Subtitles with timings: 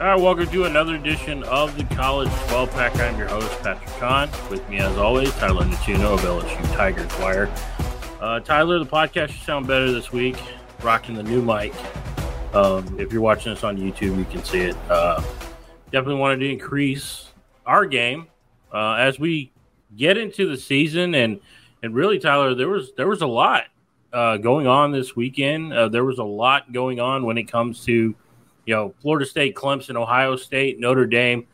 [0.00, 2.96] All right, welcome to another edition of the College 12 Pack.
[3.00, 4.30] I'm your host, Patrick Kahn.
[4.48, 7.50] With me, as always, Tyler Natuno of LSU Tigers Wire.
[8.20, 10.36] Uh, Tyler, the podcast should sound better this week.
[10.84, 11.74] Rocking the new mic.
[12.54, 14.76] Um, if you're watching this on YouTube, you can see it.
[14.88, 15.20] Uh,
[15.90, 17.32] definitely wanted to increase
[17.66, 18.28] our game
[18.72, 19.50] uh, as we
[19.96, 21.40] get into the season, and
[21.82, 23.64] and really, Tyler, there was there was a lot
[24.12, 25.72] uh, going on this weekend.
[25.72, 28.14] Uh, there was a lot going on when it comes to
[28.68, 31.46] you know, Florida State, Clemson, Ohio State, Notre Dame.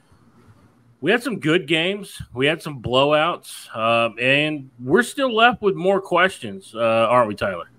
[1.00, 2.20] We had some good games.
[2.32, 7.36] We had some blowouts, um, and we're still left with more questions, uh, aren't we,
[7.36, 7.70] Tyler?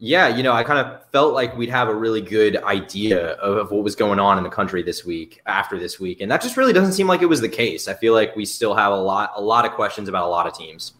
[0.00, 3.56] Yeah, you know, I kind of felt like we'd have a really good idea of,
[3.56, 6.42] of, what was going on in the country this week after this week, and that
[6.42, 7.88] just really doesn't seem like it was the case.
[7.88, 10.46] I feel like we still have a lot, a lot of questions about a lot
[10.46, 10.92] of teams.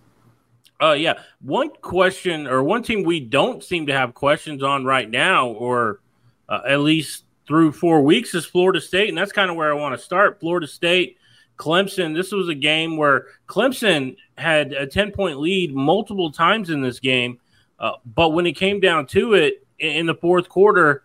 [0.80, 5.10] Uh, yeah, one question or one team we don't seem to have questions on right
[5.10, 6.00] now, or
[6.48, 9.74] uh, at least through four weeks is Florida State, and that's kind of where I
[9.74, 10.40] want to start.
[10.40, 11.18] Florida State,
[11.56, 12.14] Clemson.
[12.14, 17.00] This was a game where Clemson had a ten point lead multiple times in this
[17.00, 17.38] game,
[17.78, 21.04] uh, but when it came down to it in the fourth quarter,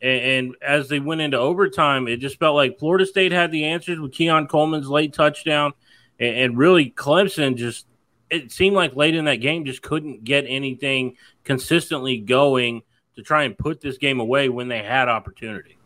[0.00, 3.64] and, and, as they went into overtime, it just felt like Florida State had the
[3.64, 5.72] answers with Keon Coleman's late touchdown,
[6.18, 7.86] and, and really Clemson just.
[8.30, 12.82] It seemed like late in that game just couldn't get anything consistently going
[13.16, 15.78] to try and put this game away when they had opportunity.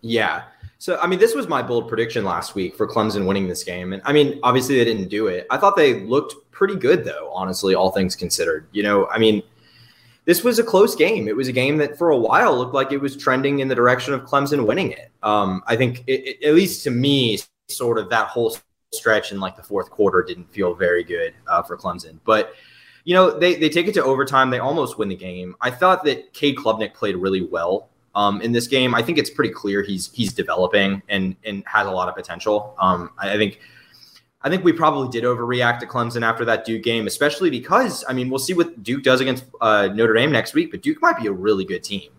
[0.00, 0.44] Yeah.
[0.78, 3.92] So, I mean, this was my bold prediction last week for Clemson winning this game.
[3.92, 5.46] And I mean, obviously they didn't do it.
[5.50, 8.68] I thought they looked pretty good, though, honestly, all things considered.
[8.72, 9.42] You know, I mean,
[10.26, 11.28] this was a close game.
[11.28, 13.74] It was a game that for a while looked like it was trending in the
[13.74, 15.10] direction of Clemson winning it.
[15.22, 18.56] Um, I think, it, it, at least to me, sort of that whole
[18.92, 22.18] stretch in like the fourth quarter didn't feel very good uh, for Clemson.
[22.24, 22.54] But,
[23.06, 24.50] you know, they, they take it to overtime.
[24.50, 25.54] They almost win the game.
[25.60, 28.96] I thought that Cade Klubnik played really well um, in this game.
[28.96, 32.74] I think it's pretty clear he's he's developing and and has a lot of potential.
[32.80, 33.60] Um, I, I think
[34.42, 38.12] I think we probably did overreact to Clemson after that Duke game, especially because I
[38.12, 41.16] mean we'll see what Duke does against uh, Notre Dame next week, but Duke might
[41.16, 42.10] be a really good team.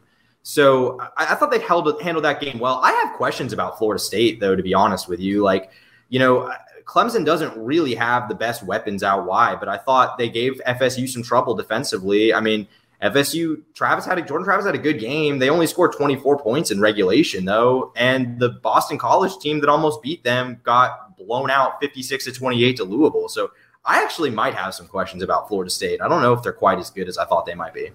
[0.42, 2.80] So I, I thought they held handled that game well.
[2.82, 5.44] I have questions about Florida State though, to be honest with you.
[5.44, 5.70] Like,
[6.08, 6.50] you know,
[6.88, 11.08] Clemson doesn't really have the best weapons out wide, but I thought they gave FSU
[11.08, 12.34] some trouble defensively.
[12.34, 12.66] I mean,
[13.04, 15.38] FSU Travis had a Jordan Travis had a good game.
[15.38, 20.02] They only scored 24 points in regulation though, and the Boston College team that almost
[20.02, 23.28] beat them got blown out 56 to 28 to Louisville.
[23.28, 23.52] So
[23.86, 26.02] I actually might have some questions about Florida State.
[26.02, 27.92] I don't know if they're quite as good as I thought they might be.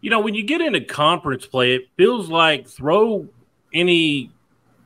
[0.00, 3.28] You know, when you get into conference play, it feels like throw
[3.74, 4.30] any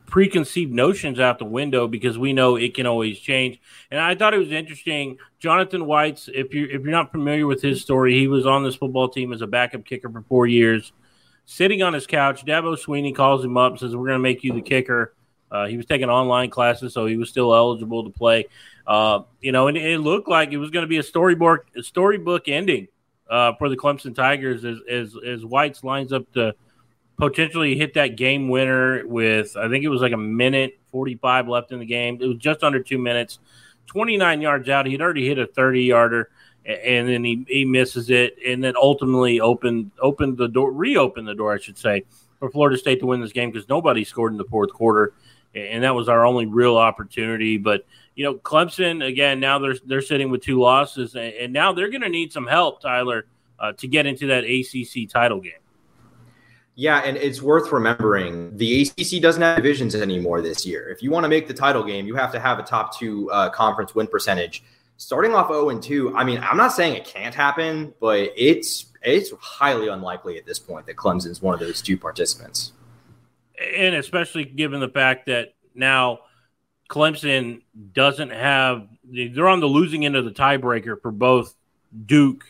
[0.06, 3.60] preconceived notions out the window because we know it can always change.
[3.91, 5.19] And I thought it was interesting.
[5.38, 8.76] Jonathan Weitz, if you if you're not familiar with his story, he was on this
[8.76, 10.93] football team as a backup kicker for four years.
[11.47, 14.53] Sitting on his couch, Dabo Swinney calls him up, says, "We're going to make you
[14.53, 15.14] the kicker."
[15.50, 18.47] Uh, he was taking online classes, so he was still eligible to play.
[18.87, 21.82] Uh, you know, and it looked like it was going to be a storybook a
[21.82, 22.88] storybook ending
[23.31, 26.54] uh, for the Clemson Tigers as as as Weitz lines up to
[27.16, 31.72] potentially hit that game winner with I think it was like a minute 45 left
[31.72, 32.19] in the game.
[32.20, 33.38] It was just under two minutes,
[33.86, 34.86] 29 yards out.
[34.86, 36.30] He'd already hit a 30 yarder,
[36.64, 41.34] and then he, he misses it, and then ultimately opened opened the door, reopened the
[41.34, 42.04] door, I should say,
[42.38, 45.14] for Florida State to win this game because nobody scored in the fourth quarter,
[45.54, 47.58] and that was our only real opportunity.
[47.58, 51.91] But you know, Clemson again now they're they're sitting with two losses, and, now they're
[51.91, 53.26] going to need some help, Tyler,
[53.58, 55.52] uh, to get into that ACC title game.
[56.76, 60.88] Yeah, and it's worth remembering the ACC doesn't have divisions anymore this year.
[60.88, 63.30] If you want to make the title game, you have to have a top two
[63.30, 64.64] uh, conference win percentage.
[64.96, 68.86] Starting off 0 and 2, I mean, I'm not saying it can't happen, but it's
[69.02, 72.72] it's highly unlikely at this point that Clemson's one of those two participants.
[73.76, 76.20] And especially given the fact that now
[76.88, 81.54] Clemson doesn't have they're on the losing end of the tiebreaker for both
[82.06, 82.44] Duke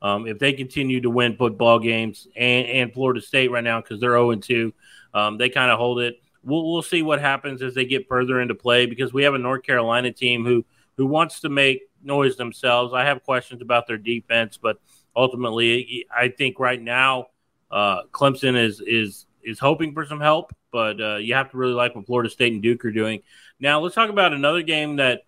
[0.00, 4.00] um, if they continue to win football games and, and Florida State right now because
[4.00, 4.72] they're 0 2,
[5.14, 6.20] um, they kind of hold it.
[6.44, 9.38] We'll, we'll see what happens as they get further into play because we have a
[9.38, 10.64] North Carolina team who
[10.96, 12.92] who wants to make noise themselves.
[12.92, 14.80] I have questions about their defense, but
[15.14, 17.26] ultimately, I think right now
[17.70, 21.72] uh, Clemson is is is hoping for some help, but uh, you have to really
[21.72, 23.22] like what Florida State and Duke are doing.
[23.60, 25.22] Now, let's talk about another game that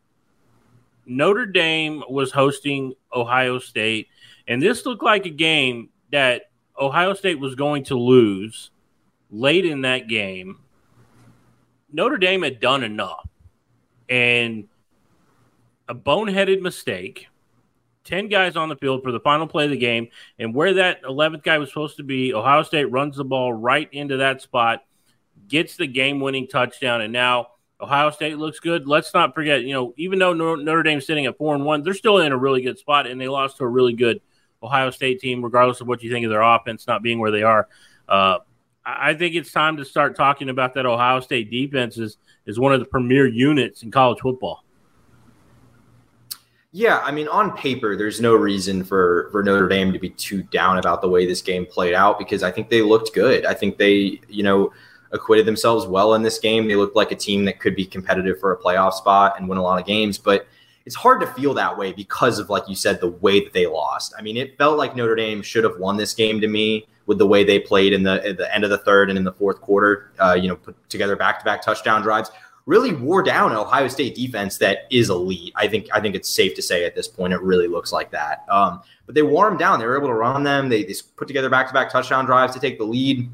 [1.06, 4.08] Notre Dame was hosting Ohio State.
[4.48, 8.70] And this looked like a game that Ohio State was going to lose
[9.30, 10.58] late in that game.
[11.92, 13.28] Notre Dame had done enough.
[14.08, 14.66] And
[15.88, 17.26] a boneheaded mistake.
[18.04, 20.08] 10 guys on the field for the final play of the game.
[20.38, 23.88] And where that 11th guy was supposed to be, Ohio State runs the ball right
[23.92, 24.84] into that spot.
[25.48, 27.48] gets the game winning touchdown, and now
[27.80, 28.86] Ohio State looks good.
[28.86, 31.94] Let's not forget, you know, even though Notre Dame's sitting at four and one, they're
[31.94, 34.20] still in a really good spot, and they lost to a really good
[34.62, 37.42] Ohio State team, regardless of what you think of their offense not being where they
[37.42, 37.68] are.
[38.08, 38.38] Uh,
[38.84, 42.72] I think it's time to start talking about that Ohio State defense is, is one
[42.72, 44.64] of the premier units in college football.
[46.72, 50.44] Yeah, I mean, on paper, there's no reason for for Notre Dame to be too
[50.44, 53.44] down about the way this game played out because I think they looked good.
[53.44, 54.72] I think they, you know,
[55.10, 56.68] acquitted themselves well in this game.
[56.68, 59.58] They looked like a team that could be competitive for a playoff spot and win
[59.58, 60.46] a lot of games, but
[60.86, 63.66] it's hard to feel that way because of, like you said, the way that they
[63.66, 64.14] lost.
[64.18, 67.18] I mean, it felt like Notre Dame should have won this game to me with
[67.18, 69.60] the way they played in the the end of the third and in the fourth
[69.60, 70.12] quarter.
[70.18, 72.30] Uh, you know, put together back to back touchdown drives
[72.66, 75.52] really wore down Ohio State defense that is elite.
[75.56, 78.12] I think I think it's safe to say at this point it really looks like
[78.12, 78.44] that.
[78.48, 79.80] Um, but they wore them down.
[79.80, 80.68] They were able to run them.
[80.68, 83.28] They, they put together back to back touchdown drives to take the lead.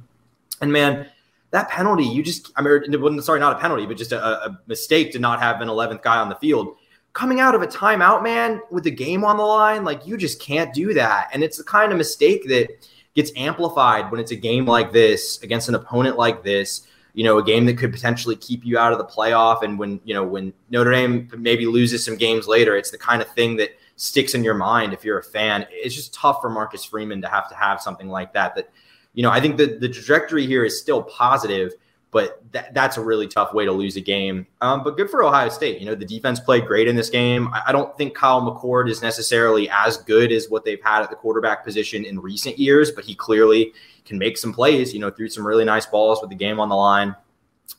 [0.63, 1.07] And man,
[1.51, 5.13] that penalty, you just I mean, sorry, not a penalty, but just a, a mistake
[5.13, 6.77] to not have an 11th guy on the field.
[7.17, 10.41] Coming out of a timeout, man, with the game on the line, like you just
[10.41, 11.31] can't do that.
[11.33, 12.69] And it's the kind of mistake that
[13.15, 16.87] gets amplified when it's a game like this against an opponent like this
[17.17, 19.63] you know, a game that could potentially keep you out of the playoff.
[19.63, 23.23] And when, you know, when Notre Dame maybe loses some games later, it's the kind
[23.23, 25.67] of thing that sticks in your mind if you're a fan.
[25.71, 28.55] It's just tough for Marcus Freeman to have to have something like that.
[28.55, 28.69] That,
[29.15, 31.73] you know, I think the, the trajectory here is still positive,
[32.17, 34.47] but that, that's a really tough way to lose a game.
[34.63, 35.81] Um, but good for Ohio State.
[35.81, 37.49] You know, the defense played great in this game.
[37.53, 41.11] I, I don't think Kyle McCord is necessarily as good as what they've had at
[41.11, 43.75] the quarterback position in recent years, but he clearly
[44.07, 46.71] can make some plays, you know, threw some really nice balls with the game on
[46.71, 47.15] the line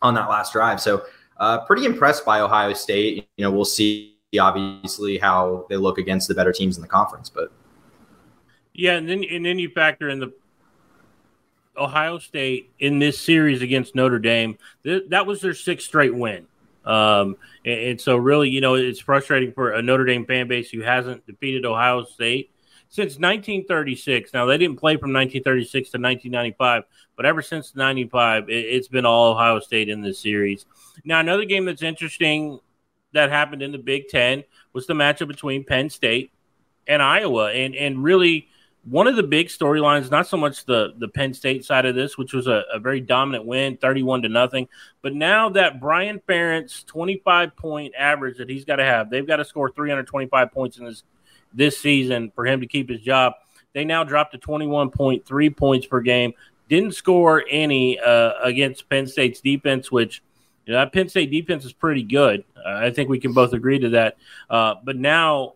[0.04, 0.80] on that last drive.
[0.80, 1.04] So,
[1.38, 3.28] uh, pretty impressed by Ohio State.
[3.38, 7.28] You know, we'll see obviously how they look against the better teams in the conference,
[7.28, 7.52] but
[8.76, 10.32] yeah, and then and then you factor in the
[11.78, 14.58] Ohio State in this series against Notre Dame.
[14.84, 16.48] Th- that was their sixth straight win.
[16.86, 17.36] Um,
[17.66, 20.82] and, and, so really, you know, it's frustrating for a Notre Dame fan base who
[20.82, 22.52] hasn't defeated Ohio State
[22.90, 24.34] since 1936.
[24.34, 26.84] Now they didn't play from 1936 to 1995,
[27.16, 30.66] but ever since 95, it, has been all Ohio State in this series.
[31.04, 32.60] Now another game that's interesting
[33.14, 34.44] that happened in the Big Ten
[34.74, 36.32] was the matchup between Penn State
[36.88, 38.48] and Iowa, and and really
[38.90, 42.18] one of the big storylines, not so much the the Penn State side of this,
[42.18, 44.68] which was a, a, very dominant win, 31 to nothing,
[45.02, 49.38] but now that Brian Ferentz 25 point average that he's got to have, they've got
[49.38, 51.04] to score 325 points in this
[51.54, 53.34] this season for him to keep his job.
[53.74, 56.34] They now dropped to 21.3 points per game.
[56.70, 60.22] Didn't score any uh, against Penn State's defense, which
[60.66, 62.44] you know, that Penn State defense is pretty good.
[62.56, 64.18] Uh, I think we can both agree to that.
[64.50, 65.54] Uh, but now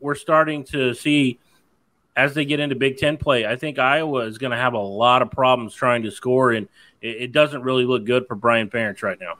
[0.00, 1.38] we're starting to see
[2.16, 4.78] as they get into Big Ten play, I think Iowa is going to have a
[4.78, 6.68] lot of problems trying to score, and
[7.00, 9.34] it, it doesn't really look good for Brian Ferentz right now.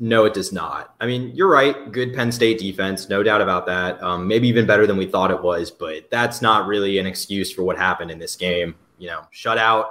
[0.00, 0.94] No, it does not.
[1.00, 1.90] I mean, you're right.
[1.90, 4.00] Good Penn State defense, no doubt about that.
[4.00, 7.52] Um, maybe even better than we thought it was, but that's not really an excuse
[7.52, 8.76] for what happened in this game.
[8.98, 9.86] You know, shutout.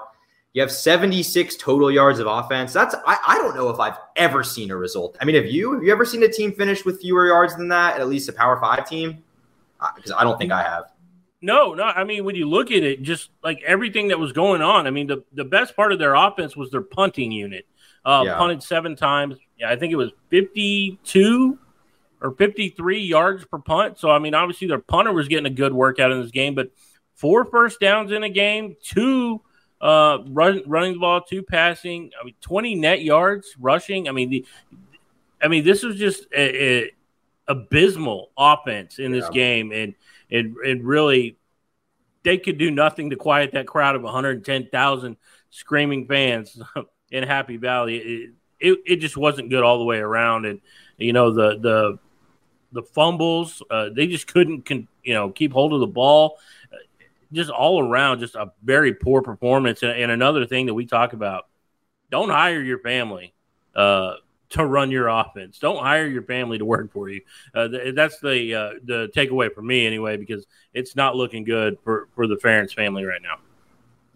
[0.53, 2.71] You have 76 total yards of offense.
[2.71, 5.17] That's I, I don't know if I've ever seen a result.
[5.21, 5.73] I mean, have you?
[5.73, 7.99] Have you ever seen a team finish with fewer yards than that?
[7.99, 9.23] At least a Power Five team?
[9.95, 10.85] Because I don't think I have.
[11.41, 11.83] No, no.
[11.83, 14.89] I mean, when you look at it, just like everything that was going on, I
[14.89, 17.67] mean, the, the best part of their offense was their punting unit.
[18.03, 18.37] Uh, yeah.
[18.37, 19.37] Punted seven times.
[19.57, 21.59] Yeah, I think it was 52
[22.21, 23.99] or 53 yards per punt.
[23.99, 26.71] So, I mean, obviously their punter was getting a good workout in this game, but
[27.15, 29.41] four first downs in a game, two
[29.81, 34.09] uh, run, running the ball, two passing, I mean, 20 net yards rushing.
[34.09, 34.45] I mean, the,
[35.41, 36.91] I mean, this was just a, a
[37.47, 39.33] abysmal offense in this yeah.
[39.33, 39.95] game, and
[40.29, 41.37] it, it really
[42.23, 45.17] they could do nothing to quiet that crowd of 110,000
[45.49, 46.59] screaming fans.
[47.11, 50.45] in Happy Valley, it, it, it, just wasn't good all the way around.
[50.45, 50.61] And
[50.97, 51.99] you know the the
[52.71, 56.37] the fumbles, uh, they just couldn't con, you know keep hold of the ball.
[57.33, 59.83] Just all around, just a very poor performance.
[59.83, 61.47] And, and another thing that we talk about:
[62.09, 63.33] don't hire your family
[63.75, 64.15] uh,
[64.49, 65.59] to run your offense.
[65.59, 67.21] Don't hire your family to work for you.
[67.53, 71.77] Uh, th- that's the uh, the takeaway for me anyway, because it's not looking good
[71.83, 73.37] for for the Ferentz family right now.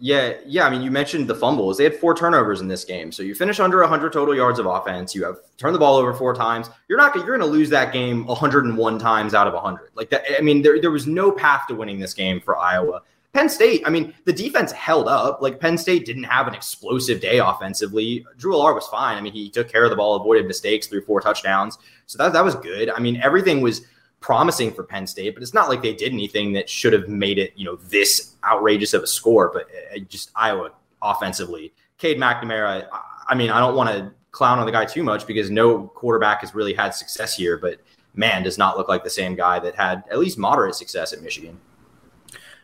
[0.04, 0.66] Yeah, yeah.
[0.66, 1.78] I mean, you mentioned the fumbles.
[1.78, 3.12] They had four turnovers in this game.
[3.12, 5.14] So you finish under 100 total yards of offense.
[5.14, 6.72] You have turned the ball over four times.
[6.88, 7.16] You're not.
[7.16, 9.92] You're going to lose that game 101 times out of 100.
[9.94, 10.24] Like that.
[10.36, 13.04] I mean, there there was no path to winning this game for Iowa.
[13.34, 13.84] Penn State.
[13.86, 15.42] I mean, the defense held up.
[15.42, 18.26] Like Penn State didn't have an explosive day offensively.
[18.38, 19.18] Drew Allar was fine.
[19.18, 21.78] I mean, he took care of the ball, avoided mistakes, threw four touchdowns.
[22.08, 22.90] So that that was good.
[22.90, 23.82] I mean, everything was
[24.20, 27.40] promising for Penn State, but it's not like they did anything that should have made
[27.40, 29.50] it, you know, this outrageous of a score.
[29.54, 30.72] But uh, just Iowa
[31.02, 32.88] offensively Cade McNamara,
[33.28, 36.42] I mean, I don't want to clown on the guy too much because no quarterback
[36.42, 37.80] has really had success here, but
[38.16, 41.22] man, does not look like the same guy that had at least moderate success at
[41.22, 41.60] Michigan.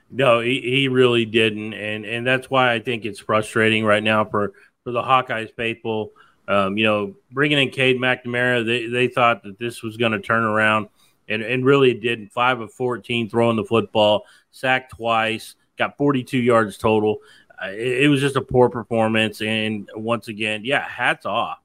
[0.09, 4.23] No, he, he really didn't, and and that's why I think it's frustrating right now
[4.23, 6.11] for for the Hawkeyes faithful.
[6.47, 10.19] Um, you know, bringing in Cade McNamara, they they thought that this was going to
[10.21, 10.87] turn around,
[11.27, 12.31] and and really it didn't.
[12.31, 17.17] Five of fourteen throwing the football, sacked twice, got forty two yards total.
[17.61, 21.59] Uh, it, it was just a poor performance, and once again, yeah, hats off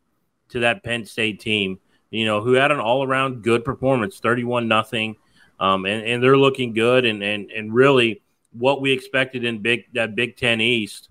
[0.49, 1.79] to that Penn State team.
[2.11, 5.15] You know, who had an all around good performance, thirty one nothing,
[5.61, 8.21] um, and and they're looking good, and and and really
[8.53, 11.09] what we expected in big that Big Ten East.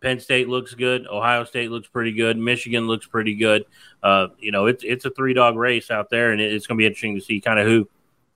[0.00, 1.06] Penn State looks good.
[1.06, 2.36] Ohio State looks pretty good.
[2.36, 3.64] Michigan looks pretty good.
[4.02, 6.82] Uh, you know, it's it's a three dog race out there, and it's going to
[6.82, 7.88] be interesting to see kind of who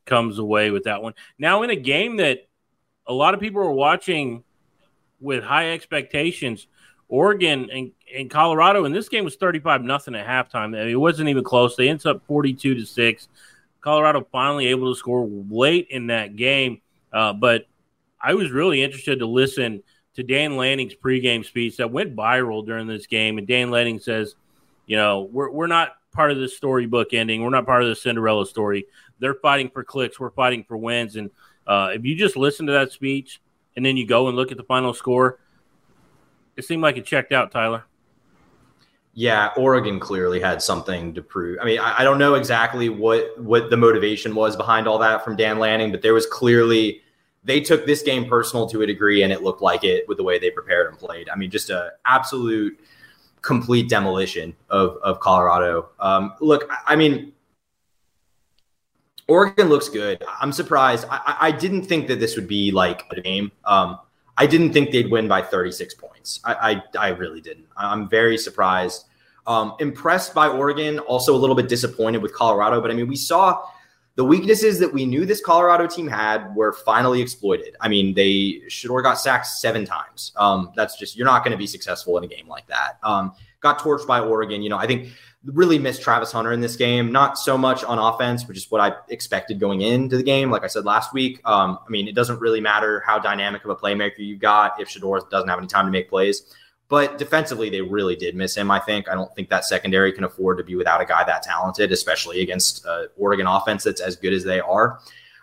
[0.07, 1.14] comes away with that one.
[1.38, 2.49] Now, in a game that
[3.07, 4.42] a lot of people are watching
[5.21, 6.66] with high expectations,
[7.09, 10.64] Oregon and, and Colorado, and this game was thirty five nothing at halftime.
[10.64, 11.76] I mean, it wasn't even close.
[11.76, 13.28] They ended up forty two to six.
[13.80, 16.80] Colorado finally able to score late in that game,
[17.12, 17.66] uh, but
[18.21, 19.83] I was really interested to listen
[20.15, 23.39] to Dan Lanning's pregame speech that went viral during this game.
[23.39, 24.35] And Dan Lanning says,
[24.87, 27.43] you know, we're, we're not part of the storybook ending.
[27.43, 28.87] We're not part of the Cinderella story.
[29.21, 30.19] They're fighting for clicks.
[30.19, 31.17] We're fighting for wins.
[31.17, 31.31] And
[31.67, 33.41] uh, if you just listen to that speech
[33.77, 35.39] and then you go and look at the final score,
[36.57, 37.85] it seemed like it checked out, Tyler.
[39.12, 41.59] Yeah, Oregon clearly had something to prove.
[41.61, 45.25] I mean, I, I don't know exactly what what the motivation was behind all that
[45.25, 47.03] from Dan Lanning, but there was clearly
[47.42, 50.25] they took this game personal to a degree, and it looked like it with the
[50.25, 51.28] way they prepared and played.
[51.28, 52.78] I mean, just a absolute
[53.42, 55.88] complete demolition of of Colorado.
[55.99, 57.32] Um, look, I mean,
[59.30, 60.25] Oregon looks good.
[60.40, 61.06] I'm surprised.
[61.09, 63.52] I, I, didn't think that this would be like a game.
[63.64, 64.00] Um,
[64.37, 66.40] I didn't think they'd win by 36 points.
[66.44, 67.66] I, I, I really didn't.
[67.76, 69.04] I'm very surprised.
[69.47, 72.80] Um, impressed by Oregon, also a little bit disappointed with Colorado.
[72.80, 73.62] But I mean, we saw
[74.17, 77.76] the weaknesses that we knew this Colorado team had were finally exploited.
[77.81, 80.33] I mean, they Shedeur got sacked seven times.
[80.37, 82.99] Um, that's just you're not going to be successful in a game like that.
[83.02, 84.62] Um, got torched by Oregon.
[84.62, 85.09] You know, I think
[85.45, 87.11] really missed Travis Hunter in this game.
[87.12, 90.50] Not so much on offense, which is what I expected going into the game.
[90.50, 93.71] Like I said last week, um, I mean, it doesn't really matter how dynamic of
[93.71, 96.55] a playmaker you've got if Shedeur doesn't have any time to make plays.
[96.90, 98.70] But defensively, they really did miss him.
[98.70, 99.09] I think.
[99.09, 102.42] I don't think that secondary can afford to be without a guy that talented, especially
[102.42, 104.99] against uh, Oregon offense that's as good as they are.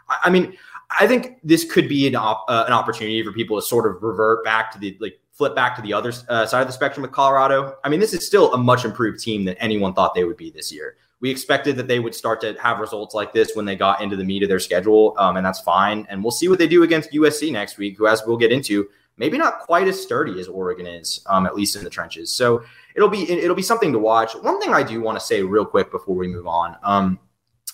[0.10, 0.58] I, I mean,
[1.00, 4.04] I think this could be an, op- uh, an opportunity for people to sort of
[4.04, 7.02] revert back to the like flip back to the other uh, side of the spectrum
[7.02, 7.78] with Colorado.
[7.84, 10.52] I mean, this is still a much improved team than anyone thought they would be
[10.52, 10.98] this year.
[11.22, 14.18] We expected that they would start to have results like this when they got into
[14.18, 16.06] the meat of their schedule, um, and that's fine.
[16.10, 18.90] And we'll see what they do against USC next week, who, as we'll get into,
[19.18, 22.32] maybe not quite as sturdy as Oregon is, um, at least in the trenches.
[22.32, 22.64] So
[22.96, 24.34] it'll be it'll be something to watch.
[24.36, 27.20] One thing I do want to say real quick before we move on um,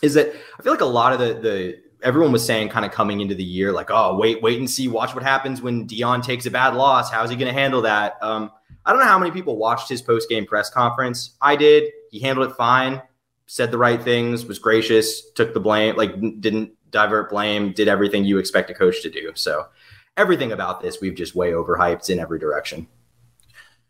[0.02, 2.92] is that I feel like a lot of the the everyone was saying kind of
[2.92, 6.22] coming into the year like oh wait wait and see watch what happens when Dion
[6.22, 7.12] takes a bad loss.
[7.12, 8.18] How's he going to handle that?
[8.22, 8.52] Um,
[8.86, 11.38] I don't know how many people watched his post game press conference.
[11.42, 11.92] I did.
[12.12, 13.02] He handled it fine
[13.46, 18.24] said the right things was gracious took the blame like didn't divert blame did everything
[18.24, 19.32] you expect a coach to do.
[19.36, 19.68] So
[20.18, 22.88] everything about this we've just way overhyped in every direction.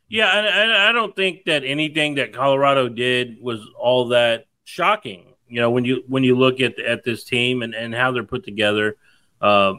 [0.10, 5.34] Yeah, and I don't think that anything that Colorado did was all that shocking.
[5.48, 8.24] You know, when you when you look at at this team and, and how they're
[8.24, 8.98] put together,
[9.42, 9.74] uh,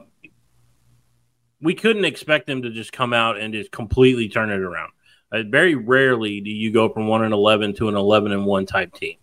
[1.60, 4.90] we couldn't expect them to just come out and just completely turn it around.
[5.30, 8.66] Uh, very rarely do you go from one and eleven to an eleven and one
[8.66, 9.18] type team,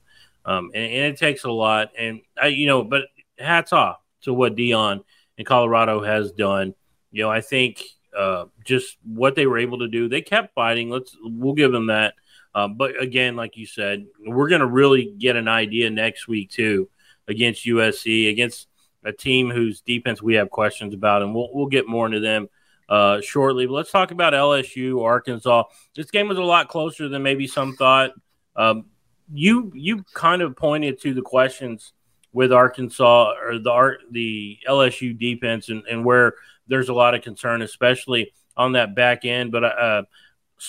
[0.45, 1.91] um, and, and, it takes a lot.
[1.97, 3.03] And I, you know, but
[3.37, 5.03] hats off to what Dion
[5.37, 6.73] and Colorado has done
[7.11, 7.83] you know, I think
[8.17, 10.89] uh, just what they were able to do, they kept fighting.
[10.89, 12.15] Let's we'll give them that.
[12.53, 16.49] Um, but again, like you said, we're going to really get an idea next week
[16.49, 16.89] too
[17.27, 18.67] against USC, against
[19.03, 22.49] a team whose defense we have questions about, and we'll we'll get more into them
[22.89, 23.65] uh, shortly.
[23.65, 25.63] But let's talk about LSU, Arkansas.
[25.95, 28.11] This game was a lot closer than maybe some thought.
[28.55, 28.85] Um,
[29.33, 31.93] you you kind of pointed to the questions
[32.33, 36.35] with Arkansas or the art the LSU defense and, and where
[36.71, 39.51] there's a lot of concern, especially on that back end.
[39.51, 40.03] But uh,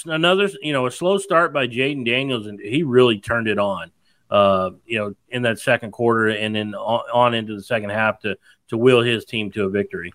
[0.05, 3.91] another, you know, a slow start by Jayden Daniels, and he really turned it on.
[4.29, 8.19] Uh, you know, in that second quarter, and then on, on into the second half
[8.21, 8.37] to
[8.69, 10.13] to will his team to a victory.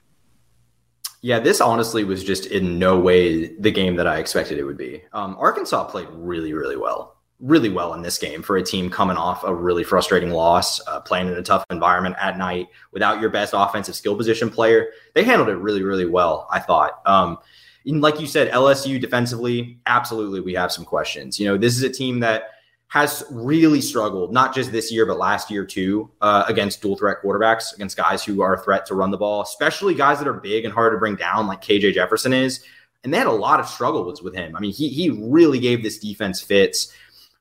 [1.22, 4.78] Yeah, this honestly was just in no way the game that I expected it would
[4.78, 5.04] be.
[5.14, 9.18] Um, Arkansas played really, really well really well in this game for a team coming
[9.18, 13.30] off a really frustrating loss, uh, playing in a tough environment at night without your
[13.30, 14.90] best offensive skill position player.
[15.14, 17.02] They handled it really, really well, I thought.
[17.06, 17.38] Um,
[17.86, 21.40] like you said, LSU defensively, absolutely, we have some questions.
[21.40, 22.50] You know, this is a team that
[22.88, 27.18] has really struggled, not just this year, but last year too, uh, against dual threat
[27.24, 30.34] quarterbacks, against guys who are a threat to run the ball, especially guys that are
[30.34, 32.64] big and hard to bring down, like KJ Jefferson is.
[33.04, 34.56] And they had a lot of struggles with him.
[34.56, 36.92] I mean, he he really gave this defense fits.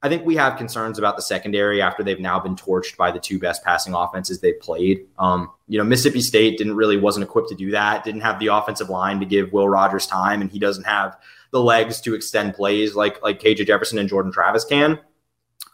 [0.07, 3.19] I think we have concerns about the secondary after they've now been torched by the
[3.19, 5.05] two best passing offenses they've played.
[5.19, 8.05] Um, you know, Mississippi State didn't really wasn't equipped to do that.
[8.05, 11.17] Didn't have the offensive line to give Will Rogers time, and he doesn't have
[11.51, 15.01] the legs to extend plays like like KJ Jefferson and Jordan Travis can.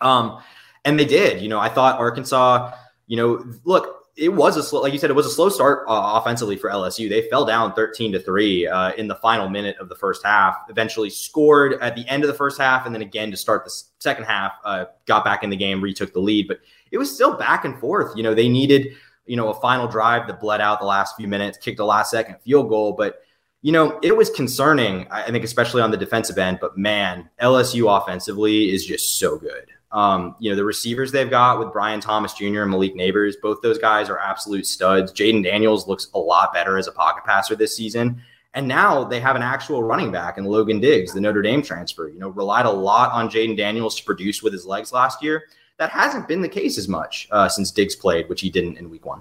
[0.00, 0.42] Um,
[0.84, 1.42] and they did.
[1.42, 2.72] You know, I thought Arkansas.
[3.06, 5.86] You know, look, it was a slow, like you said, it was a slow start
[5.88, 7.08] uh, offensively for LSU.
[7.08, 10.56] They fell down 13 to three uh, in the final minute of the first half.
[10.68, 13.72] Eventually scored at the end of the first half, and then again to start the
[14.00, 16.46] second half, uh, got back in the game, retook the lead.
[16.46, 18.14] But it was still back and forth.
[18.14, 21.26] You know, they needed you know a final drive that bled out the last few
[21.26, 23.20] minutes, kicked a last second field goal, but.
[23.64, 26.58] You know, it was concerning, I think, especially on the defensive end.
[26.60, 29.66] But man, LSU offensively is just so good.
[29.92, 32.62] Um, you know, the receivers they've got with Brian Thomas Jr.
[32.62, 35.12] and Malik Nabers, both those guys are absolute studs.
[35.12, 38.22] Jayden Daniels looks a lot better as a pocket passer this season.
[38.54, 42.08] And now they have an actual running back in Logan Diggs, the Notre Dame transfer.
[42.08, 45.44] You know, relied a lot on Jayden Daniels to produce with his legs last year.
[45.78, 48.90] That hasn't been the case as much uh, since Diggs played, which he didn't in
[48.90, 49.20] week one.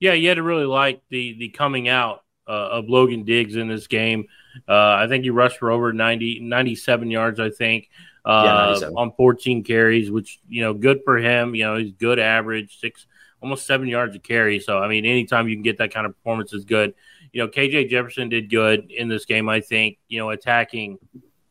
[0.00, 3.68] Yeah, you had to really like the the coming out uh, of Logan Diggs in
[3.68, 4.26] this game.
[4.66, 7.88] Uh, I think he rushed for over 90, 97 yards, I think
[8.28, 11.54] uh, yeah, on 14 carries, which you know, good for him.
[11.54, 13.06] You know, he's good average, six
[13.40, 14.60] almost seven yards a carry.
[14.60, 16.94] So I mean, anytime you can get that kind of performance is good.
[17.32, 19.48] You know, KJ Jefferson did good in this game.
[19.48, 20.98] I think you know attacking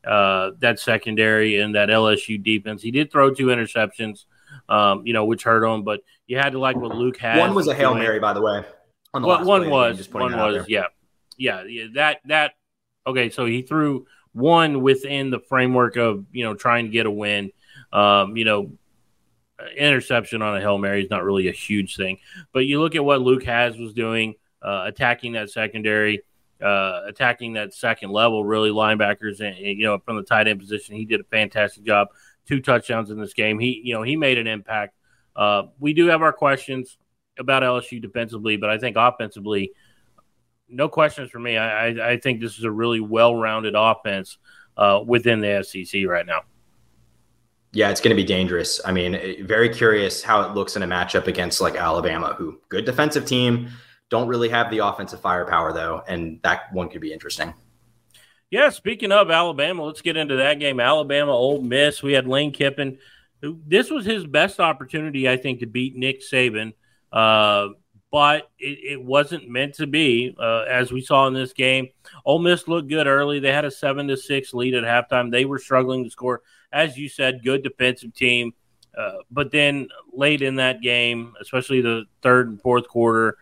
[0.05, 2.81] uh, that secondary and that LSU defense.
[2.81, 4.25] He did throw two interceptions,
[4.69, 5.83] um, you know, which hurt him.
[5.83, 7.39] But you had to like what Luke Hasz.
[7.39, 8.63] One was a hail mary, by the way.
[9.13, 10.85] On the well, one was one was yeah.
[11.37, 12.53] yeah yeah that that
[13.07, 13.29] okay.
[13.29, 14.05] So he threw
[14.37, 17.51] one within the framework of you know trying to get a win.
[17.91, 18.71] Um, you know,
[19.75, 22.19] interception on a hail mary is not really a huge thing,
[22.53, 26.21] but you look at what Luke Hasz was doing, uh, attacking that secondary,
[26.61, 30.59] uh, attacking that second level, really linebackers, and, and, you know from the tight end
[30.59, 32.09] position, he did a fantastic job.
[32.45, 33.59] Two touchdowns in this game.
[33.59, 34.95] He you know he made an impact.
[35.35, 36.97] Uh, we do have our questions
[37.39, 39.71] about LSU defensively, but I think offensively
[40.69, 41.57] no questions for me.
[41.57, 44.37] I, I, I think this is a really well-rounded offense
[44.77, 46.41] uh, within the SEC right now.
[47.73, 48.79] Yeah, it's going to be dangerous.
[48.85, 52.59] I mean, eh, very curious how it looks in a matchup against like Alabama, who
[52.69, 53.69] good defensive team,
[54.09, 57.53] don't really have the offensive firepower though, and that one could be interesting.
[58.49, 60.79] Yeah, speaking of Alabama, let's get into that game.
[60.79, 62.01] Alabama, Ole Miss.
[62.01, 62.97] We had Lane Kiffin.
[63.41, 66.73] This was his best opportunity, I think, to beat Nick Saban.
[67.11, 67.69] Uh,
[68.11, 70.35] but it, it wasn't meant to be.
[70.39, 71.89] Uh, as we saw in this game,
[72.25, 73.39] Ole Miss looked good early.
[73.39, 75.31] They had a seven to six lead at halftime.
[75.31, 76.41] They were struggling to score,
[76.71, 78.53] as you said, good defensive team.
[78.97, 83.37] Uh, but then late in that game, especially the third and fourth quarter,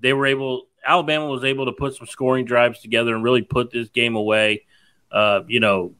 [0.00, 0.64] they were able.
[0.84, 4.64] Alabama was able to put some scoring drives together and really put this game away.
[5.10, 5.94] Uh, you know,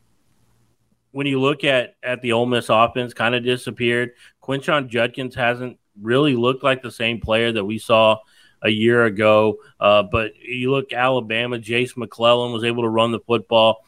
[1.13, 4.13] when you look at at the Ole Miss offense, kind of disappeared.
[4.43, 8.19] Quinshon Judkins hasn't really looked like the same player that we saw
[8.63, 9.57] a year ago.
[9.79, 13.85] Uh, but you look Alabama, Jase McClellan was able to run the football.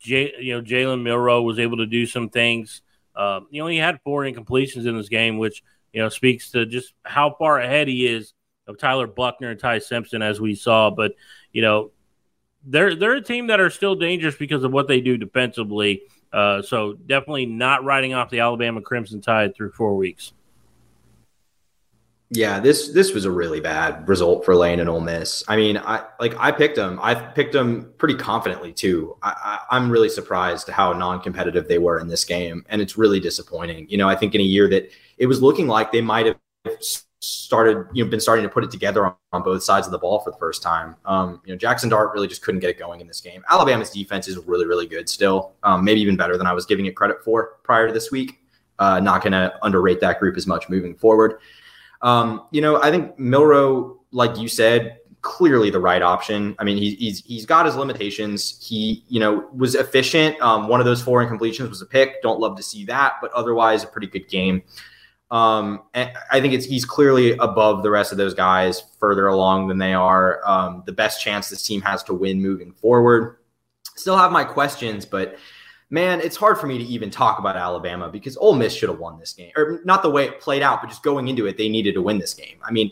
[0.00, 2.82] J, you know, Jalen Milroe was able to do some things.
[3.14, 6.66] Uh, you know, he had four incompletions in this game, which you know speaks to
[6.66, 8.34] just how far ahead he is
[8.66, 10.90] of Tyler Buchner and Ty Simpson, as we saw.
[10.90, 11.12] But
[11.52, 11.92] you know,
[12.64, 16.02] they're they're a team that are still dangerous because of what they do defensively.
[16.32, 20.32] Uh, so definitely not riding off the Alabama Crimson Tide through four weeks.
[22.34, 25.44] Yeah, this this was a really bad result for Lane and Ole Miss.
[25.46, 26.98] I mean, I like I picked them.
[27.00, 29.16] I picked them pretty confidently too.
[29.22, 33.20] I, I, am really surprised how non-competitive they were in this game, and it's really
[33.20, 33.86] disappointing.
[33.88, 36.36] You know, I think in a year that it was looking like they might have
[37.20, 39.98] started, you know, been starting to put it together on, on both sides of the
[39.98, 40.96] ball for the first time.
[41.04, 43.44] Um, you know, Jackson Dart really just couldn't get it going in this game.
[43.48, 46.86] Alabama's defense is really, really good still, um, maybe even better than I was giving
[46.86, 48.40] it credit for prior to this week.
[48.80, 51.38] Uh, not going to underrate that group as much moving forward.
[52.04, 56.54] Um, you know, I think Milroe, like you said, clearly the right option.
[56.58, 58.62] I mean, he, he's he's got his limitations.
[58.64, 60.40] He, you know, was efficient.
[60.40, 62.22] Um, one of those four incompletions was a pick.
[62.22, 64.62] Don't love to see that, but otherwise a pretty good game.
[65.30, 69.78] Um, I think it's he's clearly above the rest of those guys, further along than
[69.78, 70.40] they are.
[70.46, 73.38] Um, the best chance this team has to win moving forward.
[73.96, 75.36] Still have my questions, but
[75.94, 78.98] man, it's hard for me to even talk about Alabama because Ole Miss should have
[78.98, 81.56] won this game, or not the way it played out, but just going into it,
[81.56, 82.56] they needed to win this game.
[82.64, 82.90] I mean,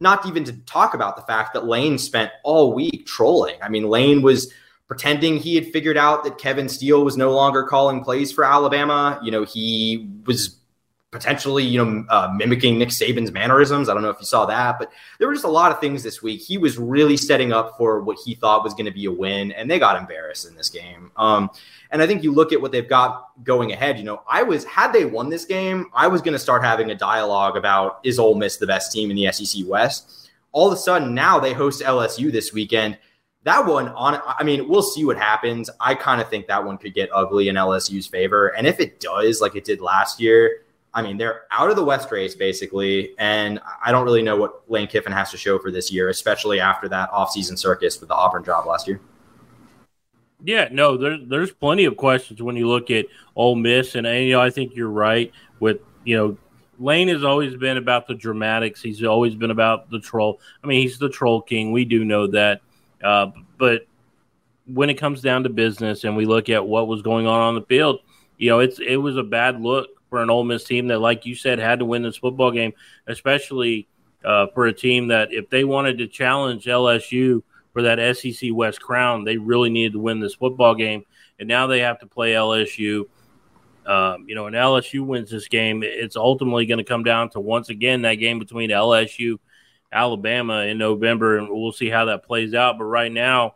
[0.00, 3.54] not even to talk about the fact that Lane spent all week trolling.
[3.62, 4.52] I mean, Lane was
[4.88, 9.20] pretending he had figured out that Kevin Steele was no longer calling plays for Alabama.
[9.22, 10.56] You know, he was
[11.12, 13.88] potentially, you know, uh, mimicking Nick Saban's mannerisms.
[13.88, 16.02] I don't know if you saw that, but there were just a lot of things
[16.02, 16.40] this week.
[16.40, 19.52] He was really setting up for what he thought was going to be a win,
[19.52, 21.12] and they got embarrassed in this game.
[21.16, 21.50] Um,
[21.90, 23.98] and I think you look at what they've got going ahead.
[23.98, 26.90] You know, I was had they won this game, I was going to start having
[26.90, 30.30] a dialogue about is Ole Miss the best team in the SEC West.
[30.52, 32.98] All of a sudden, now they host LSU this weekend.
[33.44, 35.70] That one on, I mean, we'll see what happens.
[35.80, 39.00] I kind of think that one could get ugly in LSU's favor, and if it
[39.00, 43.14] does, like it did last year, I mean, they're out of the West race basically,
[43.18, 46.60] and I don't really know what Lane Kiffin has to show for this year, especially
[46.60, 49.00] after that offseason circus with the Auburn job last year.
[50.44, 54.24] Yeah, no, there's there's plenty of questions when you look at Ole Miss, and, and
[54.24, 56.38] you know I think you're right with you know
[56.78, 58.80] Lane has always been about the dramatics.
[58.80, 60.40] He's always been about the troll.
[60.64, 61.72] I mean, he's the troll king.
[61.72, 62.62] We do know that,
[63.04, 63.86] uh, but
[64.66, 67.54] when it comes down to business, and we look at what was going on on
[67.54, 68.00] the field,
[68.38, 71.26] you know, it's it was a bad look for an Ole Miss team that, like
[71.26, 72.72] you said, had to win this football game,
[73.06, 73.86] especially
[74.24, 77.42] uh, for a team that if they wanted to challenge LSU
[77.72, 81.04] for that SEC West crown, they really needed to win this football game.
[81.38, 83.04] And now they have to play LSU.
[83.86, 87.40] Um, you know, and LSU wins this game, it's ultimately going to come down to
[87.40, 89.38] once again that game between LSU,
[89.90, 92.78] Alabama in November, and we'll see how that plays out.
[92.78, 93.54] But right now,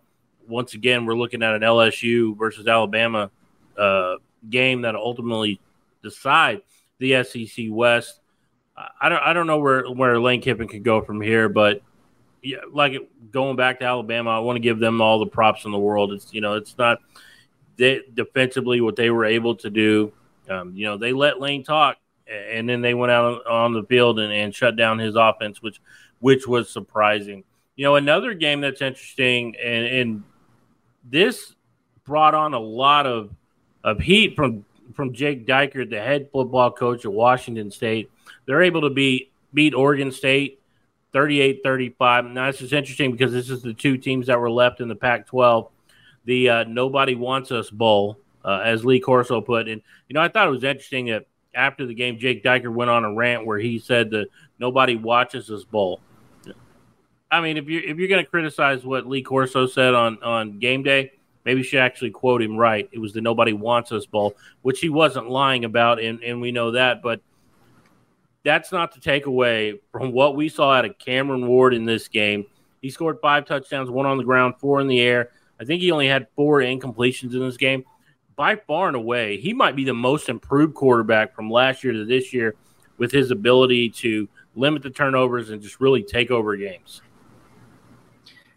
[0.49, 3.31] once again, we're looking at an LSU versus Alabama
[3.79, 4.17] uh,
[4.49, 5.61] game that ultimately
[6.03, 6.63] decide
[6.99, 8.21] the SEC West.
[9.01, 11.81] I don't I don't know where where Lane Kiffin could go from here, but
[12.45, 12.95] yeah, like
[13.33, 16.13] going back to Alabama, I want to give them all the props in the world.
[16.13, 16.99] It's you know it's not
[17.77, 20.13] they, defensively what they were able to do.
[20.49, 21.97] Um, you know they let Lane talk,
[22.29, 25.81] and then they went out on the field and, and shut down his offense, which
[26.21, 27.45] which was surprising.
[27.77, 30.23] You know another game that's interesting, and, and
[31.03, 31.55] this
[32.05, 33.31] brought on a lot of
[33.83, 38.11] of heat from from Jake Dickert, the head football coach at Washington State.
[38.45, 40.61] They're able to beat beat Oregon State
[41.15, 42.33] 38-35.
[42.33, 44.95] Now this is interesting because this is the two teams that were left in the
[44.95, 45.71] Pac-12.
[46.25, 49.69] The uh, Nobody Wants Us Bowl, uh, as Lee Corso put.
[49.69, 52.91] And you know, I thought it was interesting that after the game, Jake Dickert went
[52.91, 54.27] on a rant where he said the
[54.59, 56.01] Nobody Watches Us Bowl.
[57.31, 60.59] I mean, if you're if you're going to criticize what Lee Corso said on on
[60.59, 61.13] game day,
[61.45, 62.89] maybe you should actually quote him right.
[62.93, 66.53] It was the nobody wants us bowl, which he wasn't lying about, and, and we
[66.53, 67.03] know that.
[67.03, 67.21] But
[68.45, 72.09] that's not to take away from what we saw out of Cameron Ward in this
[72.09, 72.45] game.
[72.83, 75.31] He scored five touchdowns, one on the ground, four in the air.
[75.59, 77.85] I think he only had four incompletions in this game.
[78.37, 82.05] By far and away, he might be the most improved quarterback from last year to
[82.05, 82.57] this year
[82.99, 87.01] with his ability to limit the turnovers and just really take over games.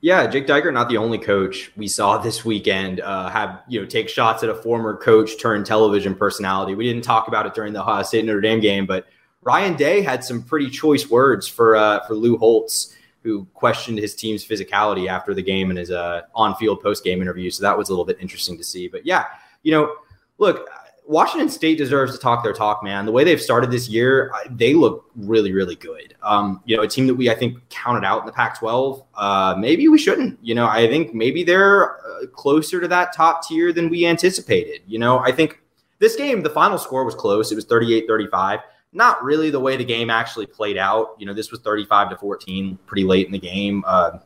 [0.01, 3.85] Yeah, Jake Dickert, not the only coach we saw this weekend uh, have you know
[3.85, 6.75] take shots at a former coach turned television personality.
[6.75, 9.07] We didn't talk about it during the Ohio State Notre Dame game, but
[9.47, 14.13] Ryan Day had some pretty choice words for uh, for Lou Holtz, who questioned his
[14.13, 17.49] team's physicality after the game in his uh, on field post game interview.
[17.49, 18.89] So that was a little bit interesting to see.
[18.89, 19.23] But yeah,
[19.63, 19.95] you know,
[20.37, 20.67] look,
[21.05, 23.05] Washington State deserves to talk their talk, man.
[23.05, 26.13] The way they've started this year, they look really, really good.
[26.21, 29.05] Um, you know, a team that we I think counted out in the Pac-12.
[29.15, 30.37] Uh, maybe we shouldn't.
[30.41, 34.81] You know, I think maybe they're uh, closer to that top tier than we anticipated.
[34.87, 35.61] You know, I think
[35.99, 37.49] this game, the final score was close.
[37.49, 38.61] It was 38-35.
[38.93, 41.15] Not really the way the game actually played out.
[41.19, 43.83] You know, this was 35 to 14, pretty late in the game.
[43.85, 44.19] Uh,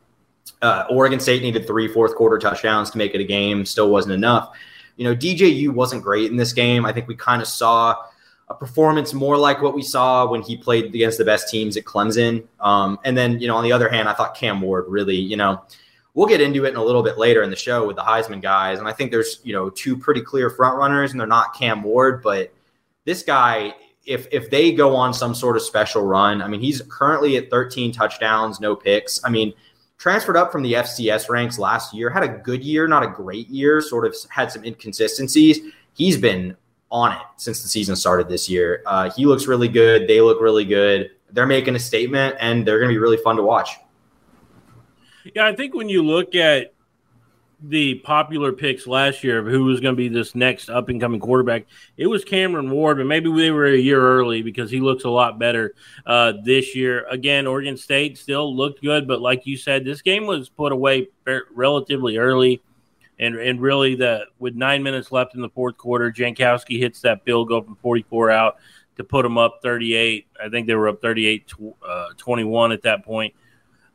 [0.61, 3.65] uh, Oregon State needed three fourth quarter touchdowns to make it a game.
[3.65, 4.55] Still wasn't enough.
[4.97, 6.85] You know, DJU wasn't great in this game.
[6.85, 7.95] I think we kind of saw
[8.49, 11.85] a performance more like what we saw when he played against the best teams at
[11.85, 12.45] Clemson.
[12.59, 15.37] Um, and then, you know, on the other hand, I thought Cam Ward really, you
[15.37, 15.63] know,
[16.13, 18.41] we'll get into it in a little bit later in the show with the Heisman
[18.41, 18.79] guys.
[18.79, 21.81] And I think there's, you know, two pretty clear front runners, and they're not Cam
[21.81, 22.53] Ward, but
[23.05, 23.73] this guy,
[24.05, 27.49] if if they go on some sort of special run, I mean, he's currently at
[27.49, 29.23] 13 touchdowns, no picks.
[29.23, 29.53] I mean,
[29.97, 33.47] transferred up from the FCS ranks last year, had a good year, not a great
[33.49, 35.59] year, sort of had some inconsistencies.
[35.93, 36.57] He's been
[36.91, 38.83] on it since the season started this year.
[38.85, 40.07] Uh, he looks really good.
[40.07, 41.11] They look really good.
[41.31, 43.69] They're making a statement, and they're going to be really fun to watch.
[45.35, 46.73] Yeah, I think when you look at
[47.63, 50.99] the popular picks last year of who was going to be this next up and
[50.99, 51.65] coming quarterback,
[51.97, 55.09] it was Cameron Ward, but maybe they were a year early because he looks a
[55.09, 57.05] lot better uh, this year.
[57.09, 61.09] Again, Oregon State still looked good, but like you said, this game was put away
[61.53, 62.61] relatively early.
[63.19, 67.23] And, and really, the with nine minutes left in the fourth quarter, Janikowski hits that
[67.23, 68.57] field goal from 44 out
[68.95, 70.25] to put them up 38.
[70.43, 71.53] I think they were up 38
[71.87, 73.35] uh, 21 at that point.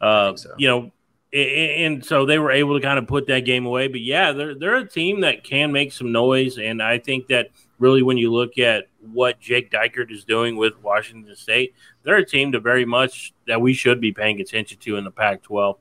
[0.00, 0.54] Uh, so.
[0.58, 0.92] You know,
[1.32, 3.88] and so they were able to kind of put that game away.
[3.88, 7.50] But yeah, they're they're a team that can make some noise, and I think that
[7.78, 12.26] really when you look at what Jake Dickert is doing with Washington State, they're a
[12.26, 15.76] team to very much that we should be paying attention to in the Pac-12.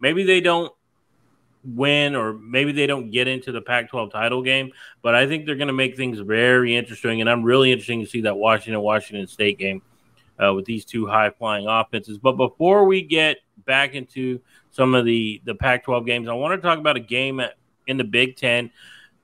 [0.00, 0.72] Maybe they don't
[1.62, 4.70] win or maybe they don't get into the Pac-12 title game,
[5.02, 8.06] but I think they're going to make things very interesting, and I'm really interested to
[8.06, 9.82] see that Washington Washington State game
[10.42, 12.18] uh, with these two high-flying offenses.
[12.18, 13.38] But before we get
[13.70, 17.40] back into some of the the Pac-12 games, I want to talk about a game
[17.40, 17.54] at,
[17.86, 18.70] in the Big Ten.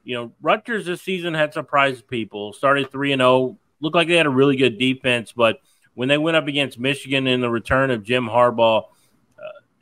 [0.05, 2.53] You know, Rutgers this season had surprised people.
[2.53, 5.61] Started three and zero, oh, looked like they had a really good defense, but
[5.95, 8.85] when they went up against Michigan in the return of Jim Harbaugh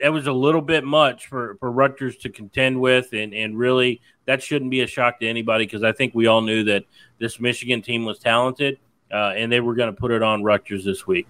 [0.01, 4.01] that was a little bit much for, for Rutgers to contend with, and, and really
[4.27, 6.85] that shouldn't be a shock to anybody because I think we all knew that
[7.19, 8.79] this Michigan team was talented,
[9.13, 11.27] uh, and they were going to put it on Rutgers this week.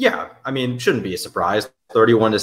[0.00, 1.70] Yeah, I mean, shouldn't be a surprise.
[1.92, 2.40] Thirty-one to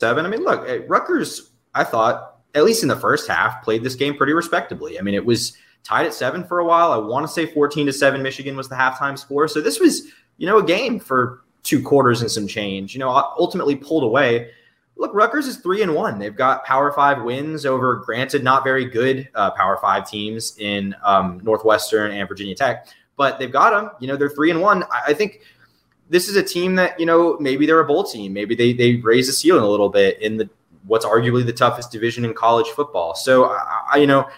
[0.00, 0.26] seven.
[0.26, 1.52] I mean, look, Rutgers.
[1.72, 4.98] I thought at least in the first half played this game pretty respectably.
[4.98, 6.90] I mean, it was tied at seven for a while.
[6.90, 8.20] I want to say fourteen to seven.
[8.20, 12.20] Michigan was the halftime score, so this was you know a game for two quarters
[12.20, 12.94] and some change.
[12.94, 14.50] You know, ultimately pulled away.
[14.96, 16.18] Look, Rutgers is three and one.
[16.18, 20.96] They've got Power Five wins over, granted, not very good uh, Power Five teams in
[21.04, 23.92] um, Northwestern and Virginia Tech, but they've got them.
[24.00, 24.82] You know, they're three and one.
[24.84, 25.42] I, I think
[26.08, 28.32] this is a team that you know maybe they're a bowl team.
[28.32, 30.48] Maybe they they raise the ceiling a little bit in the
[30.86, 33.14] what's arguably the toughest division in college football.
[33.14, 34.28] So I, I you know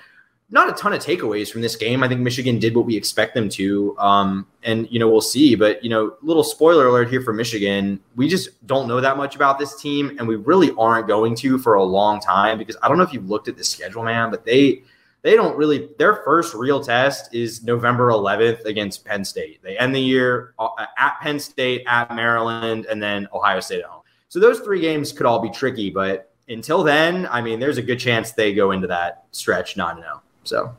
[0.51, 2.03] not a ton of takeaways from this game.
[2.03, 3.95] I think Michigan did what we expect them to.
[3.99, 5.55] Um, and, you know, we'll see.
[5.55, 8.01] But, you know, little spoiler alert here for Michigan.
[8.17, 10.17] We just don't know that much about this team.
[10.19, 13.13] And we really aren't going to for a long time because I don't know if
[13.13, 14.83] you've looked at the schedule, man, but they.
[15.23, 15.91] They don't really.
[15.99, 19.61] Their first real test is November 11th against Penn State.
[19.63, 23.87] They end the year uh, at Penn State, at Maryland, and then Ohio State at
[23.87, 24.03] home.
[24.29, 25.91] So those three games could all be tricky.
[25.91, 29.95] But until then, I mean, there's a good chance they go into that stretch not
[29.97, 30.21] to know.
[30.45, 30.77] So,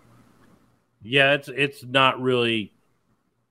[1.02, 2.74] yeah, it's it's not really.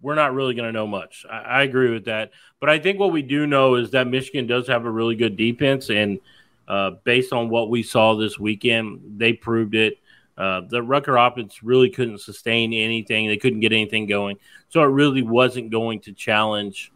[0.01, 1.27] We're not really going to know much.
[1.29, 4.47] I, I, agree with that, but I think what we do know is that Michigan
[4.47, 6.21] does have a really good defense, and
[6.69, 9.98] uh, based on what we saw this weekend, they proved it.
[10.39, 14.37] Uh, the Rutgers offense really couldn't sustain anything; they couldn't get anything going,
[14.69, 16.93] so it really wasn't going to challenge.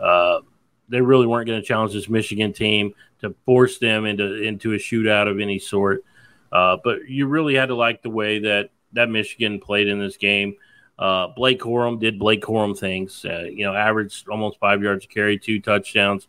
[0.00, 0.40] Uh,
[0.88, 4.78] they really weren't going to challenge this Michigan team to force them into into a
[4.78, 6.04] shootout of any sort.
[6.50, 10.16] Uh, but you really had to like the way that that Michigan played in this
[10.16, 10.56] game.
[10.98, 13.24] Uh, Blake Corum did Blake Corum things.
[13.24, 16.28] Uh, you know, averaged almost five yards a carry, two touchdowns.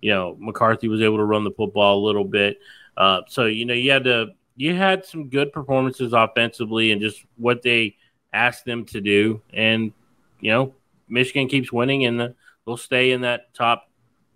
[0.00, 2.58] You know, McCarthy was able to run the football a little bit.
[2.96, 7.24] Uh, so you know, you had to you had some good performances offensively and just
[7.36, 7.96] what they
[8.32, 9.40] asked them to do.
[9.52, 9.92] And
[10.40, 10.74] you know,
[11.08, 12.34] Michigan keeps winning, and
[12.66, 13.88] they'll stay in that top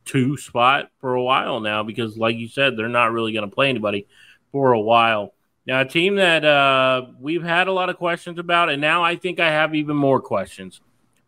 [0.05, 3.55] two spot for a while now because, like you said, they're not really going to
[3.55, 4.07] play anybody
[4.53, 5.35] for a while.
[5.67, 9.17] Now, a team that uh, we've had a lot of questions about, and now I
[9.17, 10.81] think I have even more questions.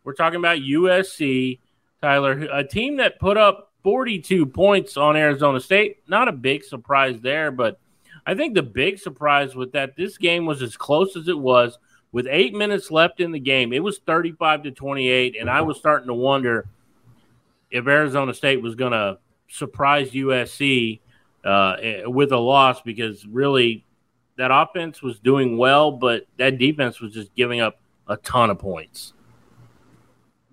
[0.05, 1.59] We're talking about USC,
[2.01, 5.97] Tyler, a team that put up 42 points on Arizona State.
[6.07, 7.79] Not a big surprise there, but
[8.29, 11.79] I think the big surprise with that this game was as close as it was
[12.11, 13.73] with eight minutes left in the game.
[13.73, 16.67] It was 35 to 28, and I was starting to wonder
[17.71, 20.99] if Arizona State was going to surprise USC
[21.43, 23.83] uh, eh, with a loss because really
[24.37, 28.59] that offense was doing well, but that defense was just giving up a ton of
[28.59, 29.13] points.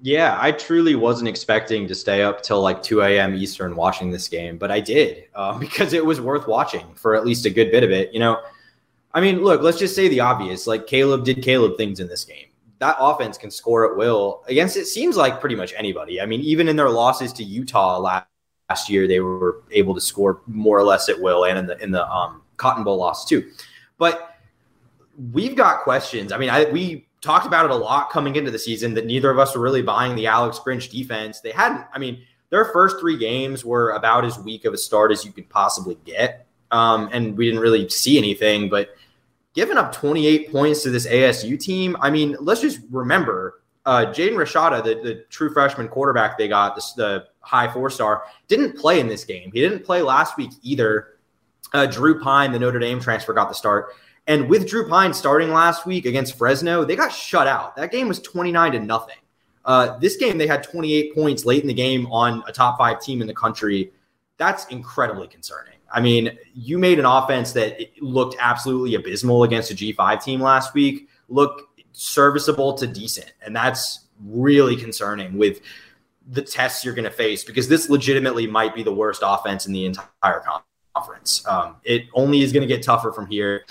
[0.03, 3.35] Yeah, I truly wasn't expecting to stay up till like 2 a.m.
[3.35, 7.25] Eastern watching this game, but I did uh, because it was worth watching for at
[7.25, 8.13] least a good bit of it.
[8.13, 8.41] You know,
[9.15, 10.67] I mean, look, let's just say the obvious.
[10.67, 12.47] Like Caleb did Caleb things in this game.
[12.79, 16.21] That offense can score at will against it seems like pretty much anybody.
[16.21, 18.27] I mean, even in their losses to Utah last
[18.69, 21.83] last year they were able to score more or less at will and in the
[21.83, 23.51] in the um, Cotton Bowl loss too.
[23.99, 24.39] But
[25.33, 26.33] we've got questions.
[26.33, 29.31] I mean, I, we talked about it a lot coming into the season that neither
[29.31, 31.41] of us were really buying the Alex Grinch defense.
[31.41, 31.85] They hadn't.
[31.93, 35.33] I mean, their first three games were about as weak of a start as you
[35.33, 38.71] could possibly get, um, and we didn't really see anything.
[38.71, 38.91] But
[39.55, 44.35] giving up 28 points to this ASU team, I mean, let's just remember uh, Jaden
[44.35, 49.01] Rashada, the, the true freshman quarterback they got, the, the high four star, didn't play
[49.01, 49.51] in this game.
[49.53, 51.19] He didn't play last week either.
[51.73, 53.93] Uh, Drew Pyne, the Notre Dame transfer, got the start.
[54.27, 57.77] And with Drew Pyne starting last week against Fresno, they got shut out.
[57.77, 59.17] That game was 29 to nothing.
[59.65, 63.01] Uh, this game, they had 28 points late in the game on a top five
[63.01, 63.93] team in the country.
[64.37, 65.75] That's incredibly concerning.
[65.93, 70.75] I mean, you made an offense that looked absolutely abysmal against a G5 team last
[70.75, 73.33] week, look serviceable to decent.
[73.43, 75.61] And that's really concerning with
[76.29, 79.73] the tests you're going to face because this legitimately might be the worst offense in
[79.73, 80.43] the entire
[80.95, 81.47] conference.
[81.47, 83.65] Um, it only is going to get tougher from here.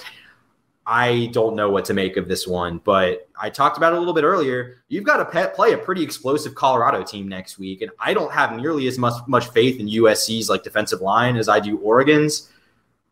[0.88, 4.00] I don't know what to make of this one, but I talked about it a
[4.00, 4.84] little bit earlier.
[4.88, 8.56] You've got to play a pretty explosive Colorado team next week, and I don't have
[8.56, 12.52] nearly as much much faith in USC's like defensive line as I do Oregon's.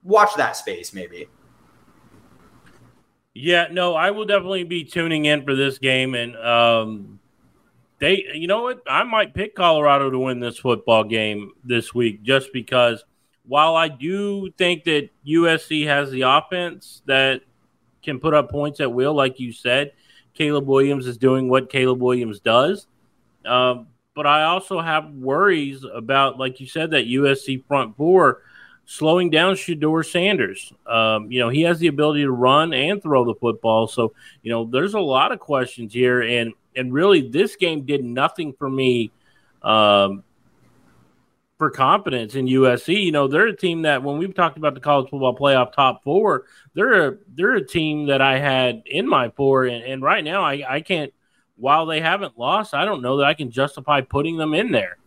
[0.03, 1.27] Watch that space, maybe.
[3.33, 7.19] Yeah, no, I will definitely be tuning in for this game, and um,
[7.97, 12.21] they, you know what, I might pick Colorado to win this football game this week,
[12.23, 13.03] just because.
[13.45, 17.41] While I do think that USC has the offense that
[18.03, 19.93] can put up points at will, like you said.
[20.33, 22.87] Caleb Williams is doing what Caleb Williams does.
[23.45, 28.41] Um, but I also have worries about, like you said, that USC front four
[28.85, 30.73] slowing down Shedeur Sanders.
[30.85, 33.87] Um, you know, he has the ability to run and throw the football.
[33.87, 36.21] So, you know, there's a lot of questions here.
[36.21, 39.11] And, and really, this game did nothing for me
[39.61, 40.23] um,
[41.63, 43.05] for confidence in USC.
[43.05, 46.03] You know, they're a team that when we've talked about the college football playoff top
[46.03, 50.25] four, they're a they're a team that I had in my four, and, and right
[50.25, 51.13] now I, I can't.
[51.55, 54.97] While they haven't lost, I don't know that I can justify putting them in there.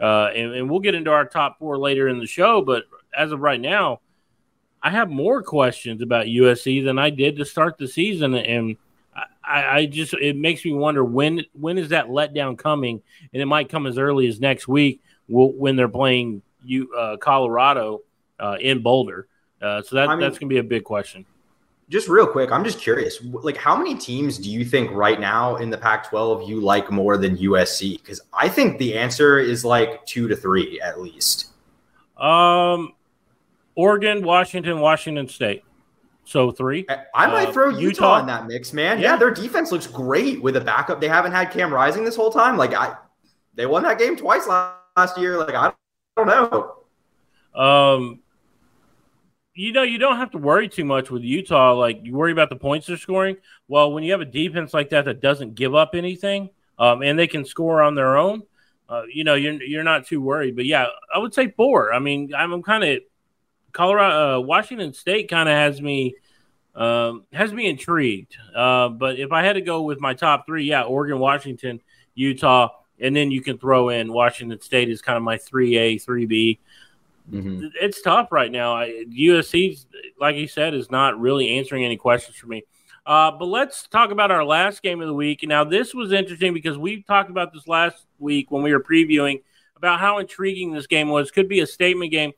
[0.00, 3.32] Uh, and, and we'll get into our top four later in the show, but as
[3.32, 4.00] of right now,
[4.82, 8.76] I have more questions about USC than I did to start the season, and
[9.44, 13.02] I, I, just it makes me wonder when when is that letdown coming,
[13.34, 18.02] and it might come as early as next week when they're playing you uh, Colorado
[18.38, 19.28] uh, in Boulder.
[19.60, 21.24] Uh, so that I mean, that's going to be a big question.
[21.88, 23.22] Just real quick, I'm just curious.
[23.22, 27.16] Like, how many teams do you think right now in the Pac-12 you like more
[27.16, 28.02] than USC?
[28.02, 31.52] Because I think the answer is like two to three at least.
[32.16, 32.94] Um,
[33.76, 35.62] Oregon, Washington, Washington State.
[36.24, 36.86] So three.
[37.14, 38.98] I might uh, throw Utah, Utah, in that mix, man.
[38.98, 39.12] Yeah.
[39.12, 39.16] yeah.
[39.16, 41.00] their defense looks great with a backup.
[41.00, 42.56] They haven't had Cam Rising this whole time.
[42.56, 42.96] Like I,
[43.54, 45.38] they won that game twice last last year?
[45.38, 45.72] Like I
[46.16, 47.60] don't know.
[47.60, 48.20] Um,
[49.54, 51.74] you know, you don't have to worry too much with Utah.
[51.74, 53.36] Like you worry about the points they're scoring.
[53.68, 57.18] Well, when you have a defense like that that doesn't give up anything, um, and
[57.18, 58.42] they can score on their own,
[58.88, 60.56] uh, you know, you're you're not too worried.
[60.56, 61.92] But yeah, I would say four.
[61.92, 63.00] I mean, I'm, I'm kind of
[63.72, 66.14] Colorado, uh, Washington State kind of has me.
[66.74, 70.64] Um, has me intrigued, uh, but if I had to go with my top three,
[70.64, 71.80] yeah, Oregon, Washington,
[72.14, 72.68] Utah,
[73.00, 76.26] and then you can throw in Washington State is kind of my three A, three
[76.26, 76.58] B.
[77.30, 77.68] Mm-hmm.
[77.80, 78.76] It's tough right now.
[78.76, 79.84] USC,
[80.20, 82.64] like you said, is not really answering any questions for me.
[83.04, 85.44] Uh, but let's talk about our last game of the week.
[85.44, 89.42] Now, this was interesting because we talked about this last week when we were previewing
[89.76, 91.30] about how intriguing this game was.
[91.30, 92.32] Could be a statement game.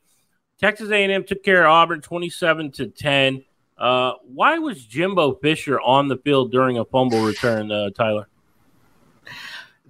[0.59, 3.43] Texas A&M took care of Auburn, twenty-seven to ten.
[3.77, 8.27] Uh, why was Jimbo Fisher on the field during a fumble return, uh, Tyler?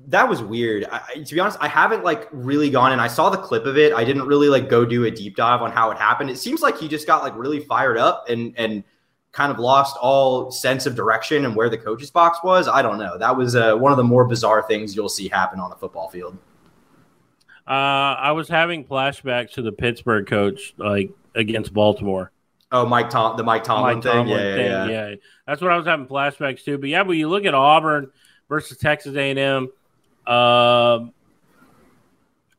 [0.08, 0.86] that was weird.
[0.86, 3.78] I, to be honest, I haven't like really gone and I saw the clip of
[3.78, 3.94] it.
[3.94, 6.30] I didn't really like go do a deep dive on how it happened.
[6.30, 8.84] It seems like he just got like really fired up and and
[9.32, 12.68] kind of lost all sense of direction and where the coach's box was.
[12.68, 13.18] I don't know.
[13.18, 16.10] That was uh, one of the more bizarre things you'll see happen on a football
[16.10, 16.38] field.
[17.68, 22.32] Uh, I was having flashbacks to the Pittsburgh coach like against Baltimore.
[22.72, 24.38] Oh, Mike Tom, the Mike Tomlin, Mike Tomlin thing.
[24.38, 24.66] Yeah, thing.
[24.66, 25.16] Yeah, yeah, yeah.
[25.46, 26.78] That's what I was having flashbacks to.
[26.80, 28.12] But yeah, but you look at Auburn
[28.48, 29.70] versus Texas A&M
[30.30, 31.12] um,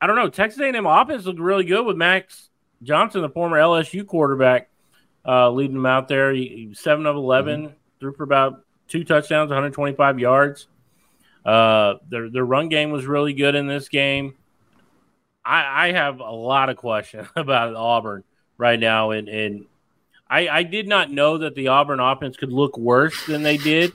[0.01, 0.29] I don't know.
[0.29, 2.49] Texas A&M offense looked really good with Max
[2.83, 4.71] Johnson, the former LSU quarterback,
[5.25, 6.33] uh, leading them out there.
[6.33, 7.73] He, he seven of 11 mm-hmm.
[8.01, 10.67] threw for about two touchdowns, 125 yards.
[11.45, 14.35] Uh, their their run game was really good in this game.
[15.45, 18.25] I, I have a lot of questions about Auburn
[18.59, 19.67] right now, and and
[20.29, 23.93] I, I did not know that the Auburn offense could look worse than they did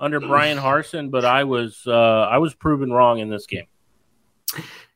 [0.00, 3.66] under Bryan Harsin, but I was uh, I was proven wrong in this game.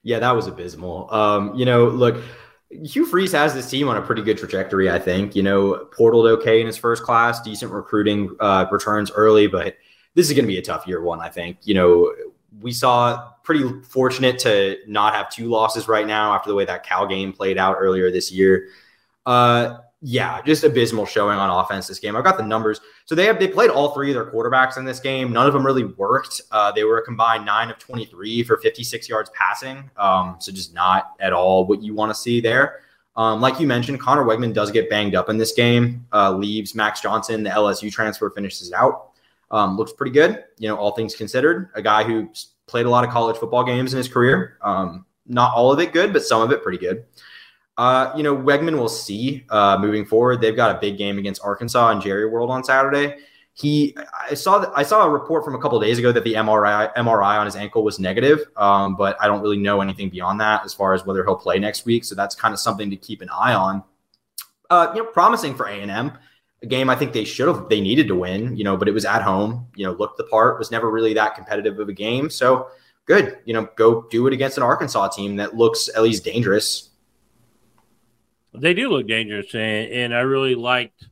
[0.03, 1.13] Yeah, that was abysmal.
[1.15, 2.23] Um, you know, look,
[2.71, 4.91] Hugh Freeze has this team on a pretty good trajectory.
[4.91, 9.47] I think you know portaled okay in his first class, decent recruiting uh, returns early,
[9.47, 9.77] but
[10.15, 11.21] this is going to be a tough year one.
[11.21, 12.13] I think you know
[12.61, 16.85] we saw pretty fortunate to not have two losses right now after the way that
[16.85, 18.69] Cal game played out earlier this year.
[19.27, 22.17] Uh, yeah, just abysmal showing on offense this game.
[22.17, 22.81] I've got the numbers.
[23.05, 25.33] So they have they played all three of their quarterbacks in this game.
[25.33, 26.41] None of them really worked.
[26.51, 29.89] Uh, they were a combined nine of 23 for 56 yards passing.
[29.97, 32.81] Um, so just not at all what you want to see there.
[33.15, 36.05] Um, like you mentioned, Conner Weigman does get banged up in this game.
[36.13, 39.11] Uh, leaves Max Johnson, the LSU transfer, finishes out.
[39.53, 41.69] Um, looks pretty good, you know, all things considered.
[41.75, 42.31] A guy who
[42.67, 44.57] played a lot of college football games in his career.
[44.63, 47.05] Um, not all of it good, but some of it pretty good.
[47.79, 50.41] Uh, you know, Weigman will see uh, moving forward.
[50.41, 53.17] They've got a big game against Arkansas and Jerry World on Saturday.
[53.55, 53.97] he
[54.29, 57.39] I saw I saw a report from a couple days ago that the MRI MRI
[57.39, 60.75] on his ankle was negative, um, but I don't really know anything beyond that as
[60.75, 62.05] far as whether he'll play next week.
[62.05, 63.83] So that's kind of something to keep an eye on.
[64.71, 66.13] Uh, you know, promising for A and M.
[66.63, 68.93] A game I think they should have they needed to win, you know, but it
[68.93, 69.67] was at home.
[69.77, 70.59] You know, looked the part.
[70.59, 72.31] Was never really that competitive of a game.
[72.31, 72.69] So
[73.07, 76.91] good, you know, go do it against an Arkansas team that looks at least dangerous.
[78.55, 81.07] They do look dangerous, and, and I really liked.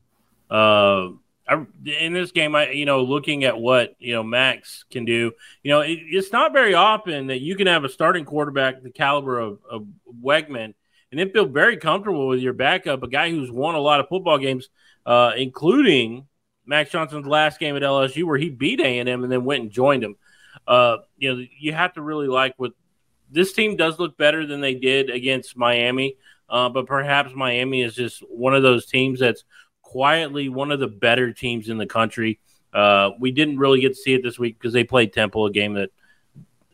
[0.50, 1.10] Uh,
[1.48, 5.32] I, in this game, I you know looking at what you know Max can do.
[5.62, 8.90] You know, it, it's not very often that you can have a starting quarterback the
[8.90, 9.86] caliber of, of
[10.22, 10.74] Weigman
[11.10, 14.08] and then feel very comfortable with your backup, a guy who's won a lot of
[14.08, 14.68] football games,
[15.06, 16.26] uh, including
[16.66, 19.62] Max Johnson's last game at LSU, where he beat A and M and then went
[19.62, 20.16] and joined him.
[20.66, 22.72] Uh, you know, you have to really like what
[23.30, 26.16] this team does look better than they did against Miami.
[26.50, 29.44] Uh, but perhaps Miami is just one of those teams that's
[29.82, 32.40] quietly one of the better teams in the country.
[32.72, 35.50] Uh, we didn't really get to see it this week because they played Temple, a
[35.50, 35.90] game that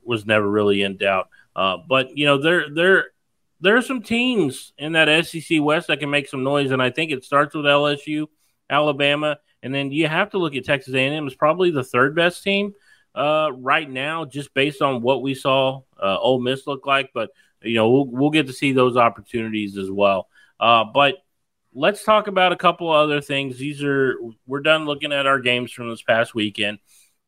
[0.04, 1.28] was never really in doubt.
[1.54, 3.06] Uh, but you know, there there
[3.60, 6.90] there are some teams in that SEC West that can make some noise, and I
[6.90, 8.26] think it starts with LSU,
[8.68, 12.42] Alabama, and then you have to look at Texas A&M as probably the third best
[12.42, 12.74] team
[13.14, 17.10] uh, right now, just based on what we saw uh, Ole Miss look like.
[17.14, 17.30] But
[17.66, 20.28] you know, we'll, we'll get to see those opportunities as well.
[20.58, 21.16] Uh, but
[21.74, 23.58] let's talk about a couple other things.
[23.58, 26.78] These are we're done looking at our games from this past weekend.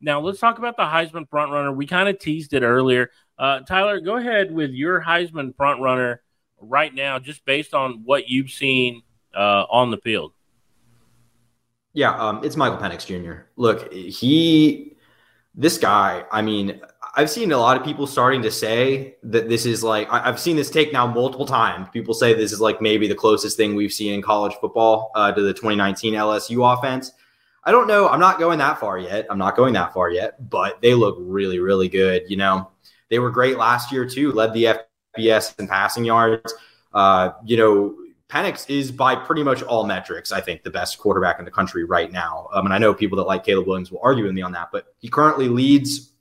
[0.00, 1.72] Now let's talk about the Heisman front runner.
[1.72, 3.10] We kind of teased it earlier.
[3.38, 6.22] Uh, Tyler, go ahead with your Heisman front runner
[6.60, 9.02] right now, just based on what you've seen
[9.36, 10.32] uh, on the field.
[11.92, 13.46] Yeah, um, it's Michael Penix Jr.
[13.56, 14.96] Look, he,
[15.54, 16.24] this guy.
[16.30, 16.80] I mean,
[17.14, 20.56] I've seen a lot of people starting to say that this is like I've seen
[20.56, 21.88] this take now multiple times.
[21.92, 25.32] People say this is like maybe the closest thing we've seen in college football uh,
[25.32, 27.12] to the 2019 LSU offense.
[27.64, 28.08] I don't know.
[28.08, 29.26] I'm not going that far yet.
[29.30, 32.22] I'm not going that far yet, but they look really, really good.
[32.28, 32.70] You know,
[33.10, 34.32] they were great last year too.
[34.32, 34.78] Led the
[35.18, 36.54] FBS in passing yards.
[36.92, 37.96] Uh, you know,
[38.28, 41.84] Penix is by pretty much all metrics, I think, the best quarterback in the country
[41.84, 42.48] right now.
[42.52, 44.68] Um, and I know people that like Caleb Williams will argue with me on that,
[44.70, 46.12] but he currently leads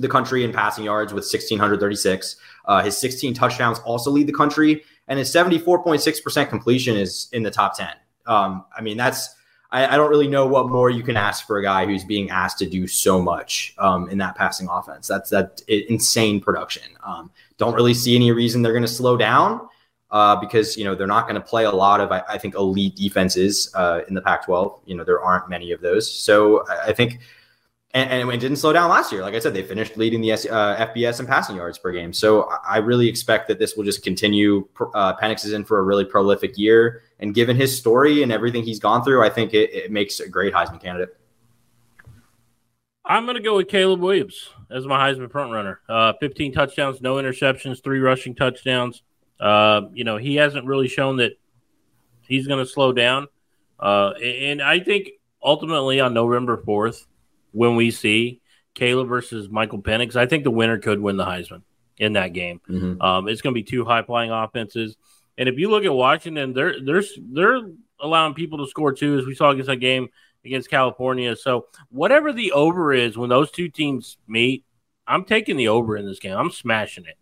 [0.00, 2.36] the country in passing yards with 1,636.
[2.64, 7.50] Uh, his 16 touchdowns also lead the country, and his 74.6% completion is in the
[7.50, 7.88] top 10.
[8.26, 9.34] Um, I mean, that's,
[9.70, 12.30] I, I, don't really know what more you can ask for a guy who's being
[12.30, 15.06] asked to do so much um, in that passing offense.
[15.06, 16.84] That's that insane production.
[17.04, 19.68] Um, don't really see any reason they're going to slow down.
[20.10, 22.54] Uh, because you know they're not going to play a lot of I, I think
[22.54, 24.78] elite defenses uh, in the Pac-12.
[24.84, 27.18] You know there aren't many of those, so I, I think
[27.94, 29.22] and, and, it didn't slow down last year.
[29.22, 32.12] Like I said, they finished leading the uh, FBS and passing yards per game.
[32.12, 34.68] So I really expect that this will just continue.
[34.94, 38.64] Uh, Penix is in for a really prolific year, and given his story and everything
[38.64, 41.16] he's gone through, I think it, it makes a great Heisman candidate.
[43.06, 45.80] I'm going to go with Caleb Williams as my Heisman front runner.
[45.88, 49.02] Uh, 15 touchdowns, no interceptions, three rushing touchdowns.
[49.38, 51.32] Uh, you know, he hasn't really shown that
[52.22, 53.28] he's going to slow down.
[53.78, 55.10] Uh, and I think
[55.42, 57.04] ultimately on November 4th,
[57.54, 58.40] when we see
[58.74, 61.62] Caleb versus Michael Penix, I think the winner could win the Heisman
[61.98, 62.60] in that game.
[62.68, 63.00] Mm-hmm.
[63.00, 64.96] Um, it's going to be two high flying offenses,
[65.38, 67.02] and if you look at Washington, they're they're
[67.32, 67.60] they're
[68.00, 70.08] allowing people to score too, as we saw against that game
[70.44, 71.34] against California.
[71.36, 74.64] So whatever the over is when those two teams meet,
[75.06, 76.36] I'm taking the over in this game.
[76.36, 77.16] I'm smashing it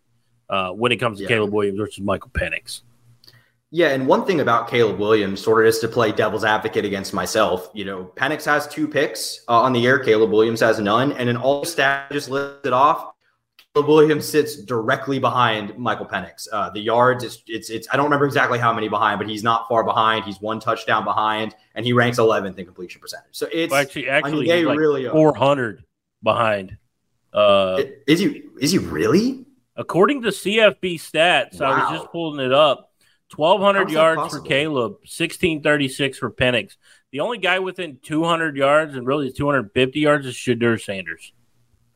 [0.49, 1.29] uh, when it comes to yeah.
[1.29, 2.81] Caleb Williams versus Michael Penix.
[3.75, 7.11] Yeah, and one thing about Caleb Williams, sort of is to play devil's advocate against
[7.11, 7.71] myself.
[7.73, 9.97] You know, Penix has two picks uh, on the year.
[9.97, 13.15] Caleb Williams has none, and in all stats just listed off,
[13.73, 16.47] Caleb Williams sits directly behind Michael Penix.
[16.53, 19.41] Uh, the yards, it's, it's, it's I don't remember exactly how many behind, but he's
[19.41, 20.23] not far behind.
[20.25, 23.29] He's one touchdown behind, and he ranks 11th in completion percentage.
[23.31, 25.83] So it's well, actually actually I mean, like really 400
[26.21, 26.77] behind.
[27.33, 29.47] Uh, is he is he really?
[29.75, 31.71] According to CFB stats, wow.
[31.71, 32.91] I was just pulling it up.
[33.37, 36.75] 1,200 yards for Caleb, 1636 for Penix.
[37.11, 41.31] The only guy within 200 yards and really 250 yards is Shedeur Sanders.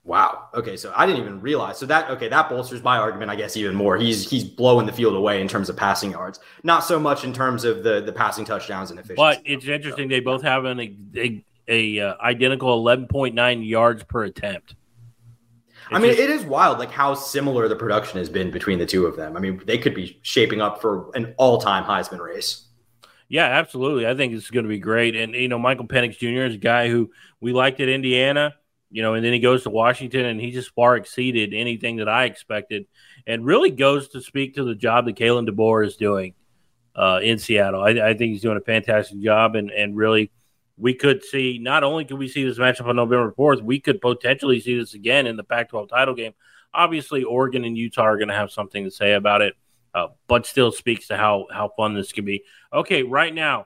[0.07, 0.47] Wow.
[0.53, 1.77] Okay, so I didn't even realize.
[1.77, 3.97] So that okay, that bolsters my argument, I guess, even more.
[3.97, 7.33] He's he's blowing the field away in terms of passing yards, not so much in
[7.33, 9.17] terms of the the passing touchdowns and efficiency.
[9.17, 14.23] But it's interesting; they both have an a, a, a uh, identical 11.9 yards per
[14.23, 14.75] attempt.
[15.91, 18.85] I mean, just, it is wild, like how similar the production has been between the
[18.85, 19.37] two of them.
[19.37, 22.65] I mean, they could be shaping up for an all-time Heisman race.
[23.29, 24.07] Yeah, absolutely.
[24.07, 25.15] I think it's going to be great.
[25.15, 26.45] And you know, Michael Penix Jr.
[26.45, 27.11] is a guy who
[27.41, 28.55] we liked at Indiana.
[28.89, 32.07] You know, and then he goes to Washington, and he just far exceeded anything that
[32.07, 32.87] I expected,
[33.25, 36.35] and really goes to speak to the job that Kalen DeBoer is doing
[36.95, 37.83] uh, in Seattle.
[37.83, 40.31] I, I think he's doing a fantastic job, and and really
[40.77, 43.99] we could see not only could we see this matchup on November 4th, we could
[43.99, 46.33] potentially see this again in the Pac 12 title game.
[46.73, 49.55] Obviously, Oregon and Utah are going to have something to say about it,
[49.95, 52.43] uh, but still speaks to how, how fun this could be.
[52.71, 53.65] Okay, right now,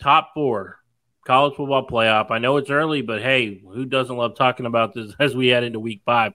[0.00, 0.78] top four
[1.24, 2.30] college football playoff.
[2.30, 5.62] I know it's early, but hey, who doesn't love talking about this as we head
[5.62, 6.32] into week five?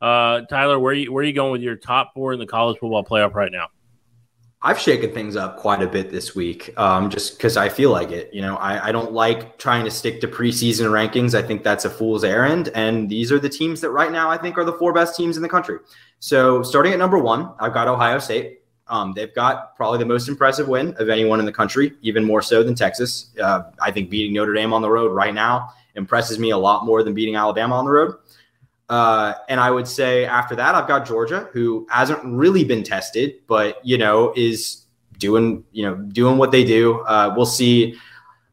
[0.00, 2.78] Uh, Tyler, where you, where are you going with your top four in the college
[2.78, 3.68] football playoff right now?
[4.64, 8.10] I've shaken things up quite a bit this week, um, just because I feel like
[8.10, 8.32] it.
[8.32, 11.34] You know, I, I, don't like trying to stick to preseason rankings.
[11.34, 12.70] I think that's a fool's errand.
[12.74, 15.36] And these are the teams that right now I think are the four best teams
[15.36, 15.80] in the country.
[16.18, 18.62] So starting at number one, I've got Ohio State.
[18.88, 22.40] Um, they've got probably the most impressive win of anyone in the country, even more
[22.40, 23.34] so than Texas.
[23.38, 26.86] Uh, I think beating Notre Dame on the road right now impresses me a lot
[26.86, 28.14] more than beating Alabama on the road.
[28.88, 33.34] Uh, and I would say after that, I've got Georgia, who hasn't really been tested,
[33.46, 34.84] but you know is
[35.18, 37.00] doing you know doing what they do.
[37.00, 37.96] Uh, we'll see.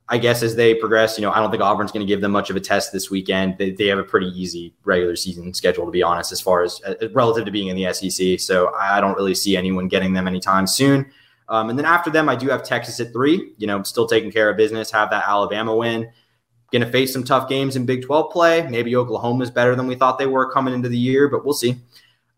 [0.07, 2.33] I guess as they progress, you know, I don't think Auburn's going to give them
[2.33, 3.57] much of a test this weekend.
[3.57, 6.81] They, they have a pretty easy regular season schedule, to be honest, as far as
[6.85, 8.37] uh, relative to being in the SEC.
[8.41, 11.09] So I don't really see anyone getting them anytime soon.
[11.47, 13.53] Um, and then after them, I do have Texas at three.
[13.57, 14.91] You know, still taking care of business.
[14.91, 16.11] Have that Alabama win.
[16.71, 18.67] Going to face some tough games in Big 12 play.
[18.67, 21.53] Maybe Oklahoma is better than we thought they were coming into the year, but we'll
[21.53, 21.75] see.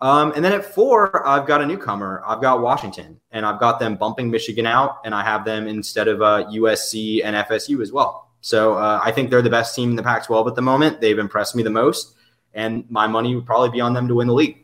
[0.02, 2.22] Um, and then at four, I've got a newcomer.
[2.28, 6.08] I've got Washington, and I've got them bumping Michigan out, and I have them instead
[6.10, 8.30] of uh, USC and FSU as well.
[8.42, 11.00] So uh, I think they're the best team in the Pac 12 at the moment.
[11.00, 12.16] They've impressed me the most,
[12.54, 14.58] and my money would probably be on them to win the league.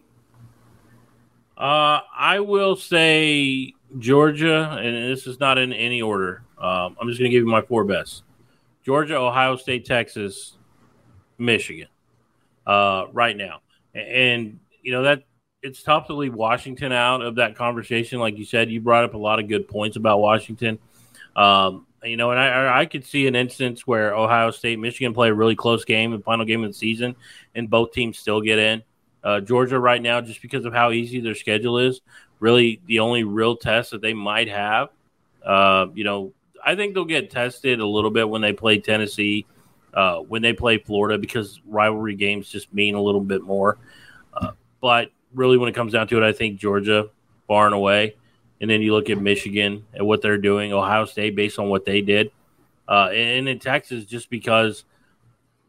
[1.57, 6.43] Uh, I will say Georgia, and this is not in any order.
[6.57, 8.23] Um, I'm just going to give you my four best.
[8.89, 10.57] Georgia, Ohio State, Texas,
[11.37, 11.85] Michigan,
[12.65, 13.61] uh, right now.
[13.93, 15.25] And, you know, that
[15.61, 18.17] it's tough to leave Washington out of that conversation.
[18.17, 20.79] Like you said, you brought up a lot of good points about Washington.
[21.35, 25.29] Um, you know, and I, I could see an instance where Ohio State, Michigan play
[25.29, 27.15] a really close game, the final game of the season,
[27.53, 28.81] and both teams still get in.
[29.23, 32.01] Uh, Georgia right now, just because of how easy their schedule is,
[32.39, 34.89] really the only real test that they might have.
[35.45, 36.33] Uh, you know,
[36.65, 39.45] I think they'll get tested a little bit when they play Tennessee,
[39.93, 43.77] uh, when they play Florida, because rivalry games just mean a little bit more.
[44.33, 44.51] Uh,
[44.81, 47.09] but really, when it comes down to it, I think Georgia
[47.47, 48.15] far and away.
[48.61, 51.85] And then you look at Michigan and what they're doing, Ohio State based on what
[51.85, 52.31] they did,
[52.87, 54.83] uh, and in Texas just because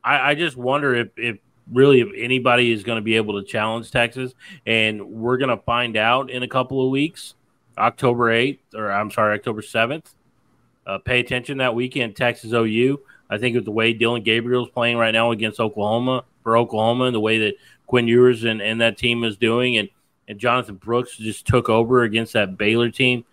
[0.02, 1.38] I, I just wonder if, if
[1.72, 4.34] really if anybody is going to be able to challenge Texas,
[4.66, 7.34] and we're going to find out in a couple of weeks,
[7.78, 10.14] October eighth or I'm sorry, October seventh.
[10.86, 13.00] Uh, pay attention that weekend, Texas OU.
[13.28, 17.04] I think with the way Dillon Gabriel is playing right now against Oklahoma for Oklahoma,
[17.04, 17.54] and the way that
[17.86, 19.88] Quinn Ewers and, and that team is doing, and
[20.30, 23.24] and Jonathan Brooks just took over against that Baylor team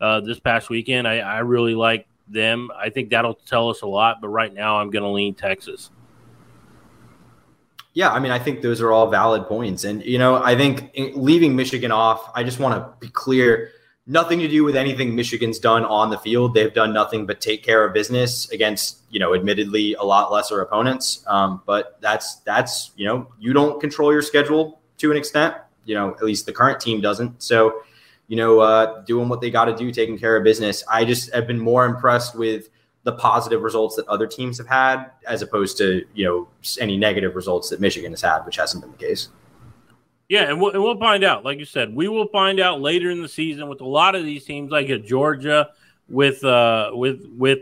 [0.00, 1.06] uh, this past weekend.
[1.06, 2.70] I, I really like them.
[2.74, 4.22] I think that'll tell us a lot.
[4.22, 5.90] But right now, I'm going to lean Texas.
[7.92, 10.90] Yeah, I mean, I think those are all valid points, and you know, I think
[11.14, 13.70] leaving Michigan off, I just want to be clear
[14.06, 16.54] nothing to do with anything Michigan's done on the field.
[16.54, 20.60] They've done nothing but take care of business against, you know, admittedly a lot lesser
[20.60, 21.24] opponents.
[21.26, 25.56] Um, but that's that's you know, you don't control your schedule to an extent.
[25.84, 27.42] You know, at least the current team doesn't.
[27.42, 27.82] So,
[28.28, 30.82] you know, uh, doing what they got to do, taking care of business.
[30.90, 32.68] I just have been more impressed with
[33.04, 36.48] the positive results that other teams have had, as opposed to you know
[36.80, 39.28] any negative results that Michigan has had, which hasn't been the case.
[40.28, 41.44] Yeah, and we'll, and we'll find out.
[41.44, 44.24] Like you said, we will find out later in the season with a lot of
[44.24, 45.70] these teams, like at Georgia,
[46.08, 47.60] with uh, with with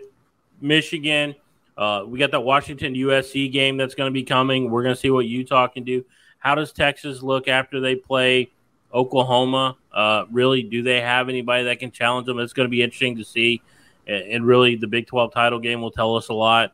[0.61, 1.35] Michigan.
[1.77, 4.71] Uh, we got that Washington USC game that's going to be coming.
[4.71, 6.05] We're going to see what Utah can do.
[6.39, 8.51] How does Texas look after they play
[8.93, 9.77] Oklahoma?
[9.93, 12.39] Uh, really, do they have anybody that can challenge them?
[12.39, 13.61] It's going to be interesting to see.
[14.07, 16.73] And, and really, the Big Twelve title game will tell us a lot.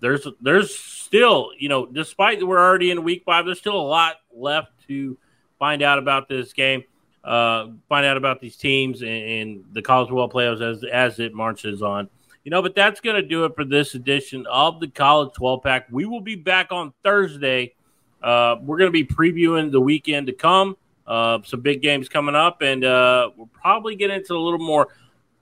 [0.00, 4.16] There's there's still, you know, despite we're already in week five, there's still a lot
[4.34, 5.16] left to
[5.58, 6.84] find out about this game,
[7.24, 11.34] uh, find out about these teams and, and the college football playoffs as as it
[11.34, 12.08] marches on.
[12.44, 15.62] You know, but that's going to do it for this edition of the College 12
[15.62, 15.86] Pack.
[15.90, 17.74] We will be back on Thursday.
[18.22, 20.76] Uh, we're going to be previewing the weekend to come.
[21.06, 24.88] Uh, some big games coming up, and uh, we'll probably get into a little more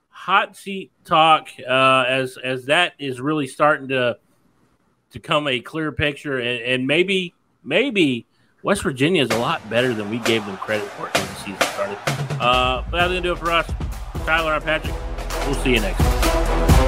[0.09, 4.17] hot seat talk uh, as as that is really starting to
[5.11, 8.25] to come a clear picture, and, and maybe maybe
[8.67, 11.61] West Virginia is a lot better than we gave them credit for when the season
[11.61, 11.97] started.
[12.37, 13.65] Uh, but that's going to do it for us.
[14.25, 14.93] Tyler, I'm Patrick.
[15.45, 16.86] We'll see you next.